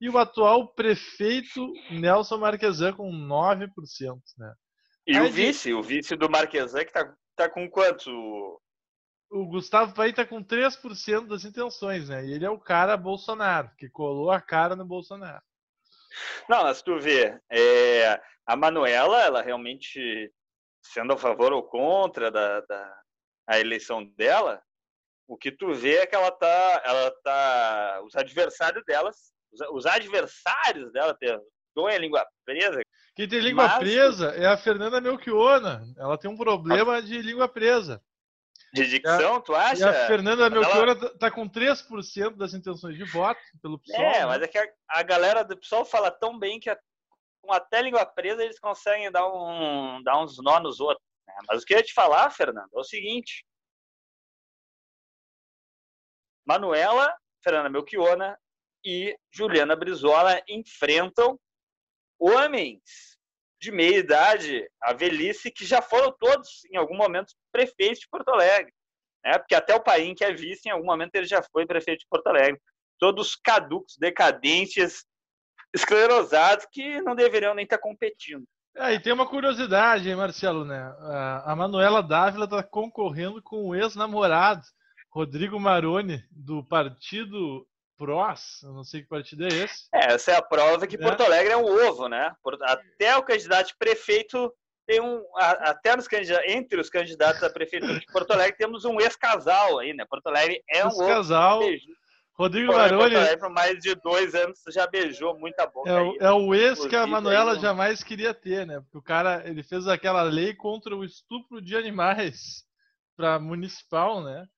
e 0.00 0.08
o 0.08 0.18
atual 0.18 0.68
prefeito 0.74 1.72
Nelson 1.90 2.38
Marquesan 2.38 2.92
com 2.92 3.10
9%. 3.10 3.68
Né? 4.36 4.54
E 5.06 5.16
Aí, 5.16 5.26
o 5.26 5.30
vice, 5.30 5.72
o 5.72 5.82
vice 5.82 6.16
do 6.16 6.28
Marquesan 6.28 6.84
que 6.84 6.92
tá, 6.92 7.14
tá 7.36 7.48
com 7.48 7.68
quanto? 7.70 8.10
O 9.30 9.46
Gustavo 9.46 9.94
Paim 9.94 10.12
tá 10.12 10.24
com 10.24 10.44
3% 10.44 11.26
das 11.26 11.44
intenções, 11.44 12.08
né? 12.08 12.24
E 12.24 12.32
ele 12.32 12.44
é 12.44 12.50
o 12.50 12.60
cara 12.60 12.96
Bolsonaro, 12.96 13.70
que 13.76 13.88
colou 13.88 14.30
a 14.30 14.40
cara 14.40 14.76
no 14.76 14.84
Bolsonaro. 14.84 15.42
Não, 16.48 16.62
mas 16.62 16.82
tu 16.82 16.98
vê, 17.00 17.40
é, 17.50 18.20
a 18.46 18.54
Manuela, 18.54 19.22
ela 19.22 19.42
realmente, 19.42 20.32
sendo 20.82 21.14
a 21.14 21.18
favor 21.18 21.52
ou 21.52 21.62
contra 21.62 22.30
da, 22.30 22.60
da 22.60 23.02
a 23.46 23.58
eleição 23.58 24.04
dela, 24.04 24.62
o 25.26 25.36
que 25.36 25.50
tu 25.50 25.72
vê 25.72 25.96
é 25.96 26.06
que 26.06 26.14
ela 26.14 26.30
tá, 26.30 26.82
ela 26.84 27.10
tá, 27.22 28.00
os 28.04 28.14
adversários 28.14 28.84
delas, 28.84 29.32
os, 29.52 29.60
os 29.70 29.86
adversários 29.86 30.92
dela, 30.92 31.14
tem 31.14 31.30
a 31.30 31.98
língua 31.98 32.26
presa. 32.44 32.80
Quem 33.16 33.28
tem 33.28 33.40
língua 33.40 33.66
mas... 33.66 33.78
presa 33.78 34.30
é 34.30 34.46
a 34.46 34.56
Fernanda 34.56 35.00
Melchiona. 35.00 35.82
Ela 35.96 36.18
tem 36.18 36.30
um 36.30 36.36
problema 36.36 37.00
de 37.02 37.20
língua 37.22 37.48
presa. 37.48 38.02
De 38.72 38.88
dicção, 38.88 39.36
a, 39.36 39.40
tu 39.40 39.54
acha? 39.54 39.84
E 39.84 39.88
a 39.88 40.06
Fernanda 40.06 40.50
Melchiona 40.50 40.92
ela... 40.92 41.18
tá 41.18 41.30
com 41.30 41.48
3% 41.48 42.36
das 42.36 42.54
intenções 42.54 42.96
de 42.96 43.04
voto 43.04 43.40
pelo 43.62 43.78
PSOL. 43.78 44.00
É, 44.00 44.18
né? 44.20 44.26
mas 44.26 44.42
é 44.42 44.48
que 44.48 44.58
a, 44.58 44.66
a, 44.88 45.02
galera 45.02 45.44
do 45.44 45.56
PSOL 45.56 45.84
fala 45.84 46.10
tão 46.10 46.36
bem 46.36 46.58
que 46.58 46.76
com 47.40 47.52
até 47.52 47.80
língua 47.82 48.04
presa 48.04 48.42
eles 48.42 48.58
conseguem 48.58 49.12
dar, 49.12 49.28
um, 49.28 50.02
dar 50.02 50.20
uns 50.20 50.42
nó 50.42 50.58
nos 50.58 50.80
outros. 50.80 51.06
Né? 51.26 51.34
Mas 51.48 51.62
o 51.62 51.66
que 51.66 51.74
eu 51.74 51.78
ia 51.78 51.84
te 51.84 51.94
falar, 51.94 52.30
Fernando, 52.30 52.70
é 52.74 52.78
o 52.78 52.84
seguinte. 52.84 53.44
Manuela, 56.46 57.14
Fernanda 57.42 57.70
Melchiona 57.70 58.38
e 58.84 59.16
Juliana 59.32 59.74
Brizola 59.74 60.42
enfrentam 60.48 61.38
homens 62.18 62.82
de 63.60 63.72
meia 63.72 63.98
idade, 63.98 64.68
a 64.82 64.92
velhice, 64.92 65.50
que 65.50 65.64
já 65.64 65.80
foram 65.80 66.12
todos, 66.12 66.64
em 66.70 66.76
algum 66.76 66.96
momento, 66.96 67.32
prefeitos 67.50 68.00
de 68.00 68.08
Porto 68.08 68.28
Alegre. 68.28 68.72
Né? 69.24 69.38
Porque 69.38 69.54
até 69.54 69.74
o 69.74 69.82
Paim, 69.82 70.14
que 70.14 70.24
é 70.24 70.34
vice, 70.34 70.68
em 70.68 70.72
algum 70.72 70.84
momento 70.84 71.14
ele 71.14 71.26
já 71.26 71.42
foi 71.42 71.66
prefeito 71.66 72.00
de 72.00 72.06
Porto 72.08 72.26
Alegre. 72.26 72.60
Todos 72.98 73.34
caducos, 73.36 73.96
decadentes, 73.98 75.06
esclerosados, 75.74 76.66
que 76.70 77.00
não 77.00 77.14
deveriam 77.14 77.54
nem 77.54 77.64
estar 77.64 77.78
competindo. 77.78 78.44
É, 78.76 78.92
e 78.92 79.00
tem 79.00 79.12
uma 79.12 79.26
curiosidade, 79.26 80.08
hein, 80.08 80.16
Marcelo, 80.16 80.64
né? 80.64 80.94
A 81.44 81.54
Manuela 81.56 82.02
Dávila 82.02 82.44
está 82.44 82.62
concorrendo 82.62 83.40
com 83.42 83.68
o 83.68 83.74
ex-namorado 83.74 84.66
Rodrigo 85.14 85.60
Maroni, 85.60 86.24
do 86.28 86.64
partido 86.64 87.64
PROS, 87.96 88.62
eu 88.64 88.72
não 88.72 88.82
sei 88.82 89.02
que 89.02 89.08
partido 89.08 89.44
é 89.44 89.48
esse. 89.48 89.88
É, 89.94 90.14
essa 90.14 90.32
é 90.32 90.36
a 90.36 90.42
prova 90.42 90.88
que 90.88 90.96
é. 90.96 90.98
Porto 90.98 91.22
Alegre 91.22 91.52
é 91.52 91.56
um 91.56 91.88
ovo, 91.88 92.08
né? 92.08 92.34
Até 92.62 93.16
o 93.16 93.22
candidato 93.22 93.68
de 93.68 93.76
prefeito 93.78 94.52
tem 94.84 95.00
um. 95.00 95.22
Até 95.36 95.94
nos 95.94 96.08
candidatos, 96.08 96.50
entre 96.50 96.80
os 96.80 96.90
candidatos 96.90 97.42
a 97.44 97.48
prefeitura 97.48 98.00
de 98.00 98.06
Porto 98.06 98.32
Alegre 98.32 98.56
temos 98.56 98.84
um 98.84 99.00
ex-casal 99.00 99.78
aí, 99.78 99.94
né? 99.94 100.04
Porto 100.04 100.26
Alegre 100.26 100.60
é 100.68 100.84
um 100.84 100.88
ex-casal. 100.88 101.62
Rodrigo 102.36 102.72
Maroni. 102.72 103.14
Por 103.38 103.50
mais 103.50 103.78
de 103.78 103.94
dois 103.94 104.34
anos 104.34 104.58
já 104.70 104.84
beijou 104.88 105.38
muita 105.38 105.64
boca. 105.64 105.90
É, 105.90 105.96
aí, 105.96 106.16
é 106.18 106.30
o 106.32 106.52
ex 106.52 106.84
que 106.86 106.96
a 106.96 107.06
Manuela 107.06 107.52
aí, 107.52 107.60
jamais 107.60 108.02
queria 108.02 108.34
ter, 108.34 108.66
né? 108.66 108.80
Porque 108.80 108.98
o 108.98 109.02
cara 109.02 109.48
ele 109.48 109.62
fez 109.62 109.86
aquela 109.86 110.24
lei 110.24 110.54
contra 110.54 110.96
o 110.96 111.04
estupro 111.04 111.62
de 111.62 111.76
animais 111.76 112.64
para 113.16 113.38
municipal, 113.38 114.20
né? 114.20 114.48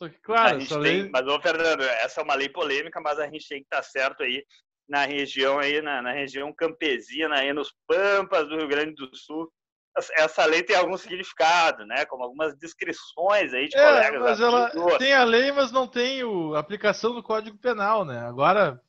Só 0.00 0.08
que, 0.08 0.18
claro, 0.20 0.56
essa 0.56 0.78
lei... 0.78 1.02
tem, 1.02 1.10
mas, 1.10 1.26
ô, 1.26 1.38
Fernando, 1.42 1.82
essa 1.82 2.22
é 2.22 2.24
uma 2.24 2.34
lei 2.34 2.48
polêmica, 2.48 2.98
mas 3.02 3.18
a 3.18 3.24
gente 3.24 3.46
tem 3.46 3.58
que 3.58 3.66
estar 3.66 3.76
tá 3.76 3.82
certo 3.82 4.22
aí 4.22 4.42
na 4.88 5.04
região 5.04 5.58
aí, 5.58 5.82
na, 5.82 6.00
na 6.00 6.10
região 6.10 6.50
campesina, 6.54 7.36
aí 7.36 7.52
nos 7.52 7.74
Pampas 7.86 8.48
do 8.48 8.56
Rio 8.56 8.66
Grande 8.66 8.94
do 8.94 9.14
Sul. 9.14 9.52
Essa 10.16 10.46
lei 10.46 10.62
tem 10.62 10.74
algum 10.74 10.96
significado, 10.96 11.84
né? 11.84 12.06
Como 12.06 12.24
algumas 12.24 12.56
descrições 12.56 13.52
aí 13.52 13.68
de 13.68 13.76
é, 13.76 13.84
colegas. 13.84 14.22
Mas 14.22 14.40
ela 14.40 14.98
tem 14.98 15.12
a 15.12 15.24
lei, 15.24 15.52
mas 15.52 15.70
não 15.70 15.86
tem 15.86 16.24
o, 16.24 16.54
a 16.54 16.60
aplicação 16.60 17.12
do 17.12 17.22
Código 17.22 17.58
Penal, 17.58 18.04
né? 18.06 18.20
Agora, 18.20 18.80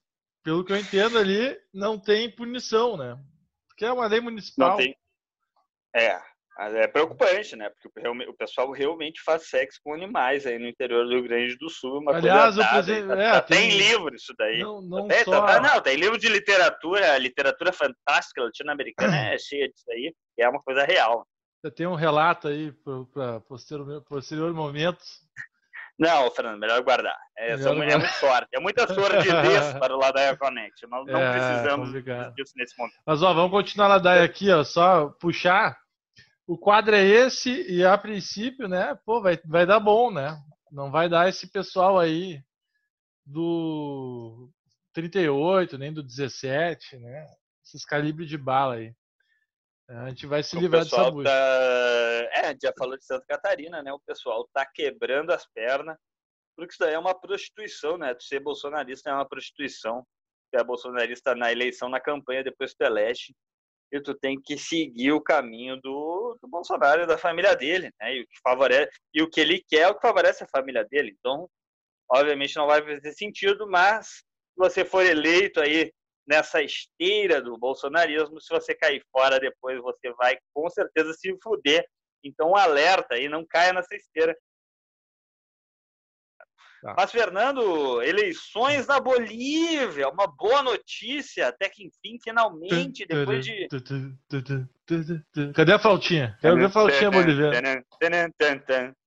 pelo 0.43 0.63
que 0.63 0.71
eu 0.71 0.78
entendo 0.78 1.17
ali, 1.17 1.60
não 1.74 2.00
tem 2.00 2.34
punição, 2.34 2.95
né? 2.95 3.19
Porque 3.67 3.84
é 3.84 3.91
uma 3.91 4.08
lei 4.08 4.21
municipal. 4.21 4.69
Não 4.69 4.78
tem. 4.78 4.95
É, 5.93 6.21
é 6.69 6.88
preocupante, 6.88 7.56
né? 7.56 7.69
Porque 7.69 8.08
o 8.28 8.34
pessoal 8.34 8.71
realmente 8.71 9.21
faz 9.24 9.50
sexo 9.50 9.80
com 9.84 9.93
animais 9.93 10.45
aí 10.45 10.60
no 10.60 10.67
interior 10.67 11.06
do 11.06 11.12
Rio 11.12 11.24
Grande 11.24 11.58
do 11.58 11.69
Sul. 11.69 12.00
Uma 12.00 12.15
Aliás, 12.15 12.56
coisa 12.56 12.62
dada, 12.62 12.74
presente... 12.84 13.12
é, 13.12 13.32
tá, 13.32 13.41
tem... 13.41 13.69
tem 13.69 13.78
livro 13.78 14.15
isso 14.15 14.34
daí. 14.38 14.60
Não, 14.60 14.82
não, 14.82 15.08
tem, 15.08 15.24
só... 15.24 15.45
tá, 15.45 15.60
não, 15.60 15.82
tem 15.82 15.95
livro 15.95 16.17
de 16.17 16.30
literatura, 16.30 17.17
literatura 17.17 17.74
fantástica 17.74 18.43
latino-americana 18.43 19.34
é 19.34 19.38
cheia 19.39 19.67
disso 19.67 19.86
aí, 19.89 20.13
é 20.38 20.47
uma 20.47 20.62
coisa 20.62 20.84
real. 20.84 21.26
Você 21.62 21.71
tem 21.71 21.88
um 21.88 21.95
relato 21.95 22.47
aí 22.47 22.71
para 23.13 23.39
posterior, 23.41 24.04
posterior 24.04 24.54
momento? 24.54 25.04
Não, 25.97 26.32
Fernando, 26.32 26.60
melhor 26.60 26.82
guardar. 26.82 27.15
É, 27.38 27.56
melhor 27.56 27.76
guardar. 27.76 27.93
é 27.93 27.97
muito 27.97 28.13
sorte. 28.13 28.47
É 28.54 28.60
muita 28.60 28.88
sordidez 28.91 29.74
para 29.80 29.95
o 29.95 30.00
Ladaia 30.00 30.36
Connect. 30.36 30.88
Nós 30.88 31.06
não 31.06 31.19
é, 31.19 31.32
precisamos 31.32 31.91
disso 32.36 32.54
nesse 32.56 32.78
momento. 32.78 32.97
Mas 33.06 33.21
ó, 33.21 33.34
vamos 33.34 33.52
continuar 33.52 33.88
Ladaia 33.88 34.24
aqui, 34.24 34.52
ó, 34.52 34.63
só 34.63 35.10
puxar 35.19 35.81
o 36.47 36.58
quadro 36.58 36.95
é 36.95 37.04
esse 37.04 37.63
e 37.71 37.84
a 37.84 37.97
princípio, 37.97 38.67
né, 38.67 38.97
pô, 39.06 39.21
vai, 39.21 39.39
vai 39.45 39.65
dar 39.65 39.80
bom, 39.80 40.12
né? 40.12 40.38
Não 40.71 40.91
vai 40.91 41.10
dar 41.10 41.30
esse 41.30 41.51
pessoal 41.51 41.99
aí 41.99 42.41
do 43.25 44.49
38, 44.93 45.77
nem 45.77 45.93
do 45.93 46.04
17, 46.04 46.97
né? 46.97 47.27
esses 47.71 47.86
calibres 47.86 48.27
de 48.27 48.38
bala 48.38 48.75
aí. 48.75 48.93
A 49.88 50.10
gente 50.10 50.25
vai 50.25 50.41
se 50.41 50.56
o 50.56 50.60
livrar 50.60 50.84
dessa 50.84 51.12
bucha. 51.12 51.30
Tá... 51.30 52.30
É, 52.34 52.45
a 52.45 52.51
gente 52.51 52.62
já 52.62 52.73
falou 52.77 52.97
de 52.97 53.06
Santa 53.06 53.25
Catarina, 53.27 53.84
né? 53.84 53.91
O 53.91 53.99
pessoal 53.99 54.47
tá 54.54 54.65
quebrando 54.65 55.32
as 55.32 55.45
pernas, 55.47 55.97
porque 56.56 56.71
isso 56.71 56.80
daí 56.80 56.93
é 56.93 56.99
uma 56.99 57.13
prostituição, 57.13 57.97
né? 57.97 58.13
Tu 58.13 58.23
ser 58.23 58.39
bolsonarista 58.39 59.10
é 59.10 59.13
uma 59.13 59.27
prostituição. 59.27 60.06
Tu 60.51 60.60
é 60.60 60.63
bolsonarista 60.63 61.36
na 61.36 61.51
eleição, 61.51 61.89
na 61.89 61.99
campanha, 61.99 62.43
depois 62.43 62.73
tu 62.73 62.82
elege 62.84 63.36
e 63.91 64.01
tu 64.01 64.15
tem 64.15 64.39
que 64.41 64.58
seguir 64.58 65.12
o 65.12 65.21
caminho 65.21 65.75
do, 65.82 66.38
do 66.41 66.47
Bolsonaro 66.47 67.04
e 67.04 67.08
da 67.08 67.17
família 67.17 67.56
dele, 67.56 67.91
né? 67.99 68.15
E 68.15 68.21
o 68.21 68.27
que 68.27 68.39
favorece 68.41 68.91
e 69.13 69.21
o 69.21 69.30
que 69.30 69.41
ele 69.41 69.63
quer 69.67 69.82
é 69.82 69.88
o 69.88 69.95
que 69.95 70.01
favorece 70.01 70.43
a 70.43 70.47
família 70.47 70.86
dele. 70.86 71.15
Então, 71.19 71.49
obviamente 72.10 72.56
não 72.56 72.67
vai 72.67 72.82
fazer 72.82 73.12
sentido, 73.13 73.67
mas 73.67 74.08
se 74.08 74.58
você 74.58 74.86
for 74.86 75.06
eleito 75.06 75.60
aí 75.60 75.91
nessa 76.27 76.62
esteira 76.62 77.41
do 77.41 77.58
bolsonarismo, 77.58 78.39
se 78.39 78.49
você 78.49 78.73
cair 78.73 79.04
fora 79.12 79.39
depois, 79.39 79.82
você 79.82 80.12
vai 80.13 80.38
com 80.54 80.69
certeza 80.69 81.13
se 81.13 81.36
fuder. 81.43 81.86
Então, 82.23 82.56
alerta 82.56 83.15
aí, 83.15 83.27
não 83.27 83.45
caia 83.45 83.73
nessa 83.73 83.95
esteira. 83.95 84.36
Tá. 86.82 86.96
Mas, 86.98 87.12
Fernando, 87.12 88.02
eleições 88.02 88.88
na 88.88 89.00
Bolívia, 89.00 90.10
uma 90.10 90.26
boa 90.26 90.63
notícia, 90.63 91.48
até 91.48 91.70
que 91.70 91.84
enfim, 91.84 92.17
finalmente, 92.24 93.06
depois 93.06 93.46
de. 93.46 93.67
Cadê 95.54 95.74
a 95.74 95.80
flautinha? 95.80 96.36
Quero 96.41 96.56
ver 96.56 96.65
a 96.65 96.70
flautinha 96.70 97.12
boliviana. 97.12 97.84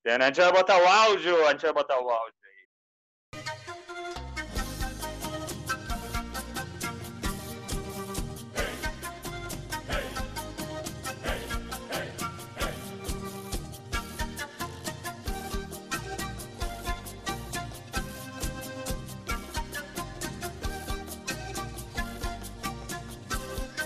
A 0.06 0.26
gente 0.26 0.40
vai 0.40 0.52
botar 0.52 0.78
o 0.78 0.86
áudio, 0.86 1.46
a 1.46 1.50
gente 1.50 1.62
vai 1.62 1.72
botar 1.72 1.98
o 2.00 2.08
áudio. 2.08 2.43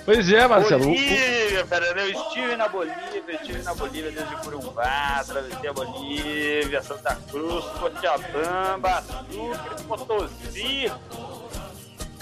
Pois 0.09 0.33
é, 0.33 0.49
Marcelo. 0.49 0.85
Bolívia, 0.85 1.67
Fernando, 1.67 1.99
eu 1.99 2.09
estive 2.09 2.57
na 2.57 2.67
Bolívia, 2.67 3.35
estive 3.35 3.63
na 3.63 3.75
Bolívia 3.75 4.11
desde 4.11 4.37
Curumbá, 4.37 5.19
atravessei 5.21 5.69
a 5.69 5.73
Bolívia, 5.75 6.83
Santa 6.83 7.15
Cruz, 7.31 7.63
Cochabamba, 7.79 9.03
Sucre, 9.03 9.85
Potosí, 9.87 10.91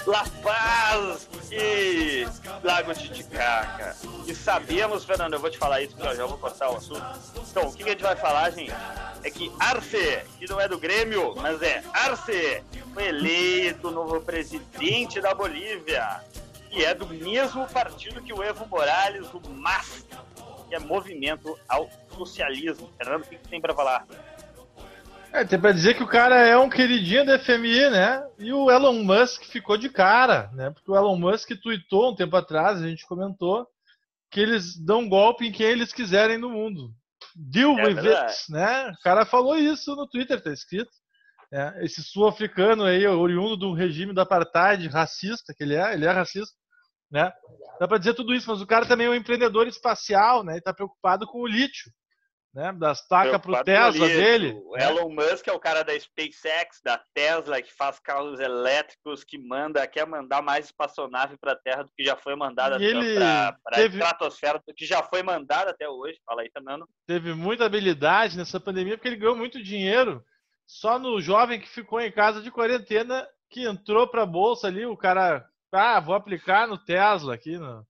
La 0.05 0.25
Paz 0.43 1.29
e 1.49 2.27
Lago 2.61 2.93
Titicaca. 2.93 3.95
E 4.27 4.35
sabemos, 4.35 5.05
Fernando, 5.05 5.35
eu 5.35 5.39
vou 5.39 5.49
te 5.49 5.57
falar 5.57 5.81
isso, 5.81 5.95
porque 5.95 6.09
eu 6.09 6.15
já 6.17 6.25
vou 6.25 6.37
cortar 6.37 6.69
o 6.69 6.75
assunto. 6.75 7.05
Então, 7.49 7.69
o 7.69 7.73
que 7.73 7.83
a 7.83 7.87
gente 7.87 8.03
vai 8.03 8.17
falar, 8.17 8.49
gente? 8.49 8.75
É 9.23 9.31
que 9.31 9.49
Arce, 9.61 10.23
que 10.37 10.45
não 10.49 10.59
é 10.59 10.67
do 10.67 10.77
Grêmio, 10.77 11.35
mas 11.37 11.61
é 11.61 11.81
Arce, 11.93 12.61
foi 12.93 13.07
eleito 13.07 13.89
novo 13.91 14.19
presidente 14.19 15.21
da 15.21 15.33
Bolívia 15.33 16.21
que 16.69 16.83
é 16.83 16.93
do 16.93 17.07
mesmo 17.07 17.67
partido 17.67 18.21
que 18.21 18.33
o 18.33 18.43
Evo 18.43 18.65
Morales, 18.67 19.27
o 19.33 19.41
MAS, 19.49 20.05
que 20.67 20.75
é 20.75 20.79
Movimento 20.79 21.57
ao 21.67 21.89
Socialismo. 22.15 22.91
Fernando, 22.97 23.23
o 23.23 23.27
que, 23.27 23.37
tem 23.37 23.61
para 23.61 23.73
falar? 23.73 24.05
É, 25.31 25.43
tem 25.43 25.59
para 25.59 25.71
dizer 25.71 25.95
que 25.95 26.03
o 26.03 26.07
cara 26.07 26.37
é 26.45 26.57
um 26.57 26.69
queridinho 26.69 27.25
da 27.25 27.37
FMI, 27.37 27.89
né? 27.89 28.25
E 28.39 28.51
o 28.53 28.71
Elon 28.71 29.03
Musk 29.03 29.43
ficou 29.43 29.77
de 29.77 29.89
cara, 29.89 30.49
né? 30.53 30.69
Porque 30.69 30.89
o 30.89 30.95
Elon 30.95 31.17
Musk 31.17 31.51
tweetou 31.61 32.11
um 32.11 32.15
tempo 32.15 32.35
atrás, 32.35 32.81
a 32.81 32.87
gente 32.87 33.05
comentou, 33.05 33.67
que 34.31 34.39
eles 34.39 34.77
dão 34.77 35.07
golpe 35.07 35.45
em 35.45 35.51
quem 35.51 35.67
eles 35.67 35.93
quiserem 35.93 36.37
no 36.37 36.49
mundo. 36.49 36.93
Deal 37.35 37.77
é 37.77 37.87
with 37.87 37.93
verdade. 37.95 38.31
it, 38.31 38.51
né? 38.51 38.89
O 38.89 39.03
cara 39.03 39.25
falou 39.25 39.57
isso 39.57 39.95
no 39.95 40.07
Twitter, 40.07 40.41
tá 40.41 40.51
escrito. 40.51 40.91
É, 41.51 41.85
esse 41.85 42.03
sul-africano 42.03 42.83
aí, 42.83 43.07
oriundo 43.07 43.55
do 43.55 43.73
regime 43.73 44.13
do 44.13 44.19
apartheid 44.19 44.85
racista, 44.87 45.53
que 45.55 45.63
ele 45.63 45.75
é, 45.75 45.93
ele 45.93 46.05
é 46.05 46.11
racista, 46.11 46.53
né? 47.09 47.31
Dá 47.79 47.87
para 47.87 47.97
dizer 47.97 48.13
tudo 48.15 48.33
isso, 48.33 48.49
mas 48.49 48.61
o 48.61 48.67
cara 48.67 48.85
também 48.85 49.07
é 49.07 49.09
um 49.09 49.15
empreendedor 49.15 49.65
espacial, 49.65 50.43
né? 50.43 50.57
E 50.57 50.61
tá 50.61 50.73
preocupado 50.73 51.25
com 51.25 51.39
o 51.39 51.47
lítio, 51.47 51.89
né? 52.53 52.73
Das 52.73 53.07
tacas 53.07 53.39
pro 53.39 53.63
Tesla 53.63 54.07
dele. 54.09 54.59
O 54.65 54.77
Elon 54.77 55.09
Musk 55.09 55.47
é 55.47 55.53
o 55.53 55.59
cara 55.59 55.83
da 55.83 55.97
SpaceX, 55.97 56.81
da 56.83 57.01
Tesla, 57.13 57.61
que 57.61 57.73
faz 57.73 57.97
carros 57.97 58.41
elétricos, 58.41 59.23
que 59.23 59.37
manda, 59.37 59.87
quer 59.87 60.05
mandar 60.05 60.41
mais 60.41 60.65
espaçonave 60.65 61.37
para 61.37 61.53
a 61.53 61.57
Terra 61.57 61.83
do 61.83 61.91
que 61.95 62.03
já 62.03 62.17
foi 62.17 62.35
mandada 62.35 62.77
para 62.77 63.77
a 63.77 63.85
estratosfera, 63.85 64.61
do 64.67 64.73
que 64.73 64.85
já 64.85 65.01
foi 65.01 65.23
mandada 65.23 65.71
até 65.71 65.87
hoje. 65.87 66.19
Fala 66.25 66.41
aí, 66.41 66.49
Fernando. 66.51 66.85
Teve 67.07 67.33
muita 67.33 67.65
habilidade 67.65 68.35
nessa 68.35 68.59
pandemia 68.59 68.97
porque 68.97 69.07
ele 69.07 69.15
ganhou 69.15 69.37
muito 69.37 69.63
dinheiro 69.63 70.21
só 70.67 70.99
no 70.99 71.21
jovem 71.21 71.59
que 71.59 71.69
ficou 71.69 72.01
em 72.01 72.11
casa 72.11 72.41
de 72.41 72.51
quarentena, 72.51 73.27
que 73.49 73.65
entrou 73.65 74.07
para 74.07 74.23
a 74.23 74.27
bolsa 74.27 74.67
ali, 74.67 74.85
o 74.85 74.97
cara, 74.97 75.49
ah, 75.71 75.99
vou 76.01 76.13
aplicar 76.13 76.67
no 76.67 76.77
Tesla 76.77 77.33
aqui, 77.33 77.57
no... 77.57 77.87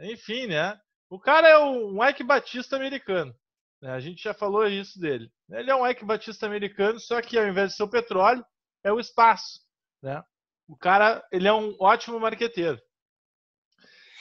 enfim, 0.00 0.48
né? 0.48 0.78
O 1.08 1.18
cara 1.18 1.48
é 1.48 1.58
um 1.58 2.04
Ike 2.04 2.24
Batista 2.24 2.76
americano. 2.76 3.34
Né? 3.80 3.92
A 3.92 4.00
gente 4.00 4.22
já 4.22 4.34
falou 4.34 4.66
isso 4.66 5.00
dele. 5.00 5.30
Ele 5.48 5.70
é 5.70 5.74
um 5.74 5.86
Ike 5.86 6.04
Batista 6.04 6.44
americano, 6.44 6.98
só 6.98 7.22
que 7.22 7.38
ao 7.38 7.46
invés 7.46 7.70
de 7.70 7.76
ser 7.76 7.84
o 7.84 7.88
petróleo, 7.88 8.44
é 8.84 8.92
o 8.92 9.00
espaço. 9.00 9.60
Né? 10.02 10.22
O 10.66 10.76
cara, 10.76 11.24
ele 11.32 11.48
é 11.48 11.52
um 11.52 11.74
ótimo 11.80 12.20
marqueteiro. 12.20 12.80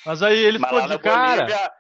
Mas 0.06 0.22
aí 0.22 0.38
ele 0.38 0.60
ficou 0.60 0.88
de 0.88 1.00
cara. 1.00 1.44
Bolívia, 1.44 1.72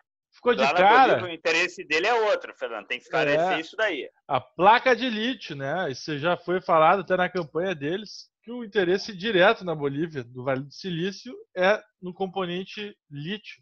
ficou 0.51 0.55
de 0.55 0.73
cara. 0.73 1.15
Bolívia, 1.15 1.29
o 1.29 1.33
interesse 1.33 1.83
dele 1.83 2.07
é 2.07 2.13
outro, 2.13 2.53
Fernando. 2.57 2.87
Tem 2.87 2.97
que 2.97 3.05
esclarecer 3.05 3.57
é, 3.57 3.59
isso 3.59 3.75
daí. 3.75 4.09
A 4.27 4.39
placa 4.39 4.95
de 4.95 5.09
lítio, 5.09 5.55
né? 5.55 5.91
Isso 5.91 6.17
já 6.17 6.37
foi 6.37 6.61
falado 6.61 7.01
até 7.01 7.17
na 7.17 7.29
campanha 7.29 7.75
deles, 7.75 8.29
que 8.43 8.51
o 8.51 8.63
interesse 8.63 9.15
direto 9.15 9.65
na 9.65 9.75
Bolívia, 9.75 10.23
do 10.23 10.43
Vale 10.43 10.63
do 10.63 10.71
Silício, 10.71 11.33
é 11.55 11.81
no 12.01 12.13
componente 12.13 12.95
lítio. 13.09 13.61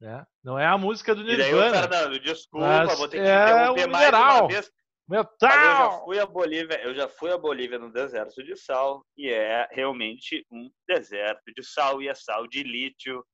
Né? 0.00 0.24
Não 0.44 0.58
é 0.58 0.66
a 0.66 0.78
música 0.78 1.14
do 1.14 1.24
Nirvana. 1.24 1.68
E 1.68 1.70
daí, 1.70 1.80
Fernando, 1.80 2.20
desculpa, 2.20 2.86
vou 2.96 3.08
ter 3.08 3.22
que 3.22 3.28
é 3.28 3.42
interromper 3.42 3.86
mais 3.88 4.08
uma 4.08 4.48
vez. 4.48 4.70
Metal. 5.08 5.26
eu 5.40 5.48
já 5.48 5.90
fui 6.04 6.18
a 6.18 6.26
Bolívia, 6.26 6.80
eu 6.82 6.94
já 6.94 7.08
fui 7.08 7.32
a 7.32 7.38
Bolívia 7.38 7.78
no 7.78 7.90
deserto 7.90 8.44
de 8.44 8.54
sal 8.54 9.02
e 9.16 9.30
é 9.30 9.66
realmente 9.70 10.44
um 10.52 10.70
deserto 10.86 11.50
de 11.56 11.64
sal 11.64 12.02
e 12.02 12.08
é 12.08 12.14
sal 12.14 12.46
de 12.46 12.62
lítio 12.62 13.24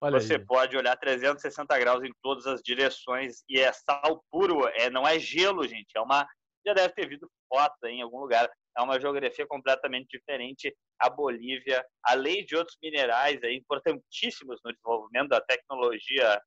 Olha 0.00 0.20
você 0.20 0.34
aí. 0.34 0.46
pode 0.46 0.76
olhar 0.76 0.96
360 0.96 1.78
graus 1.78 2.04
em 2.04 2.12
todas 2.22 2.46
as 2.46 2.62
direções 2.62 3.42
e 3.48 3.58
é 3.58 3.72
sal 3.72 4.24
puro, 4.30 4.66
é, 4.68 4.88
não 4.88 5.06
é 5.06 5.18
gelo, 5.18 5.66
gente. 5.66 5.88
É 5.96 6.00
uma. 6.00 6.26
Já 6.64 6.74
deve 6.74 6.94
ter 6.94 7.08
visto 7.08 7.28
foto 7.48 7.86
em 7.86 8.02
algum 8.02 8.20
lugar. 8.20 8.48
É 8.76 8.82
uma 8.82 9.00
geografia 9.00 9.46
completamente 9.46 10.08
diferente. 10.08 10.74
A 11.00 11.10
Bolívia, 11.10 11.84
além 12.04 12.44
de 12.44 12.54
outros 12.54 12.76
minerais 12.82 13.42
aí, 13.42 13.56
importantíssimos 13.56 14.60
no 14.64 14.72
desenvolvimento 14.72 15.28
da 15.28 15.40
tecnologia 15.40 16.40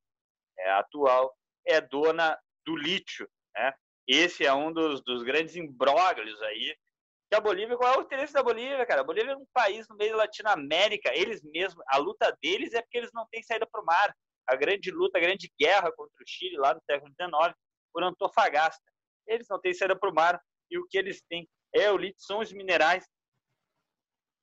é, 0.58 0.70
atual, 0.72 1.34
é 1.66 1.80
dona 1.80 2.38
do 2.64 2.76
lítio. 2.76 3.28
Né? 3.54 3.72
Esse 4.06 4.46
é 4.46 4.52
um 4.52 4.72
dos, 4.72 5.02
dos 5.02 5.22
grandes 5.22 5.56
imbróglios 5.56 6.40
aí 6.42 6.74
que 7.32 7.36
a 7.36 7.40
Bolívia, 7.40 7.78
qual 7.78 7.94
é 7.94 7.98
o 7.98 8.02
interesse 8.02 8.34
da 8.34 8.42
Bolívia, 8.42 8.84
cara? 8.84 9.00
A 9.00 9.04
Bolívia 9.04 9.32
é 9.32 9.36
um 9.36 9.46
país 9.54 9.88
no 9.88 9.96
meio 9.96 10.10
da 10.10 10.18
Latinoamérica, 10.18 11.16
eles 11.16 11.42
mesmos, 11.42 11.82
a 11.88 11.96
luta 11.96 12.36
deles 12.42 12.74
é 12.74 12.82
porque 12.82 12.98
eles 12.98 13.10
não 13.14 13.26
têm 13.28 13.42
saída 13.42 13.66
para 13.66 13.80
o 13.80 13.84
mar. 13.86 14.14
A 14.46 14.54
grande 14.54 14.90
luta, 14.90 15.16
a 15.16 15.20
grande 15.20 15.50
guerra 15.58 15.90
contra 15.92 16.12
o 16.22 16.28
Chile 16.28 16.58
lá 16.58 16.74
no 16.74 16.82
século 16.82 17.10
XIX, 17.18 17.56
por 17.90 18.02
Antofagasta. 18.02 18.84
Eles 19.26 19.46
não 19.48 19.58
têm 19.58 19.72
saída 19.72 19.98
para 19.98 20.10
o 20.10 20.14
mar 20.14 20.38
e 20.70 20.78
o 20.78 20.86
que 20.90 20.98
eles 20.98 21.22
têm 21.22 21.48
é 21.74 21.90
o 21.90 21.96
lítio, 21.96 22.20
são 22.20 22.40
os 22.40 22.52
minerais 22.52 23.08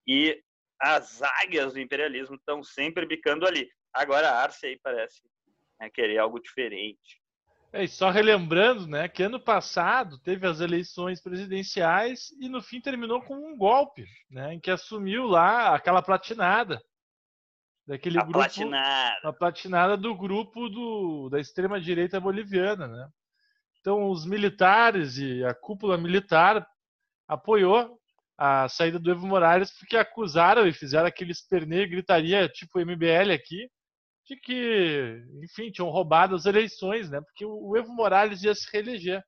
e 0.07 0.41
as 0.81 1.21
águias 1.43 1.73
do 1.73 1.79
imperialismo 1.79 2.37
estão 2.37 2.63
sempre 2.63 3.05
bicando 3.05 3.45
ali. 3.45 3.69
Agora 3.93 4.31
a 4.31 4.41
Arce 4.41 4.65
aí 4.65 4.79
parece 4.81 5.21
né, 5.79 5.91
querer 5.91 6.17
algo 6.17 6.39
diferente. 6.39 7.21
É, 7.71 7.83
e 7.83 7.87
só 7.87 8.09
relembrando, 8.09 8.87
né, 8.87 9.07
que 9.07 9.21
ano 9.21 9.39
passado 9.39 10.17
teve 10.19 10.47
as 10.47 10.59
eleições 10.59 11.21
presidenciais 11.21 12.31
e 12.39 12.49
no 12.49 12.61
fim 12.61 12.81
terminou 12.81 13.21
com 13.21 13.35
um 13.35 13.55
golpe, 13.55 14.05
né, 14.29 14.55
em 14.55 14.59
que 14.59 14.71
assumiu 14.71 15.27
lá 15.27 15.75
aquela 15.75 16.01
platinada 16.01 16.81
daquele 17.85 18.17
a 18.17 18.21
grupo, 18.21 18.39
platinada. 18.39 19.29
a 19.29 19.33
platinada 19.33 19.97
do 19.97 20.15
grupo 20.15 20.67
do, 20.67 21.29
da 21.29 21.39
extrema 21.39 21.79
direita 21.79 22.19
boliviana, 22.19 22.87
né? 22.87 23.07
Então 23.79 24.09
os 24.09 24.25
militares 24.25 25.17
e 25.17 25.43
a 25.43 25.53
cúpula 25.53 25.97
militar 25.97 26.67
apoiou 27.27 27.99
a 28.37 28.67
saída 28.69 28.99
do 28.99 29.11
Evo 29.11 29.25
Morales 29.25 29.71
porque 29.77 29.97
acusaram 29.97 30.67
e 30.67 30.73
fizeram 30.73 31.07
aquele 31.07 31.31
esperneio 31.31 31.89
gritaria 31.89 32.47
tipo 32.47 32.79
MBL 32.79 33.33
aqui 33.33 33.69
de 34.29 34.35
que, 34.35 35.25
enfim, 35.43 35.71
tinham 35.71 35.89
roubado 35.89 36.35
as 36.35 36.45
eleições, 36.45 37.09
né? 37.09 37.19
Porque 37.19 37.43
o 37.43 37.75
Evo 37.75 37.91
Morales 37.91 38.43
ia 38.43 38.53
se 38.53 38.69
reeleger. 38.71 39.23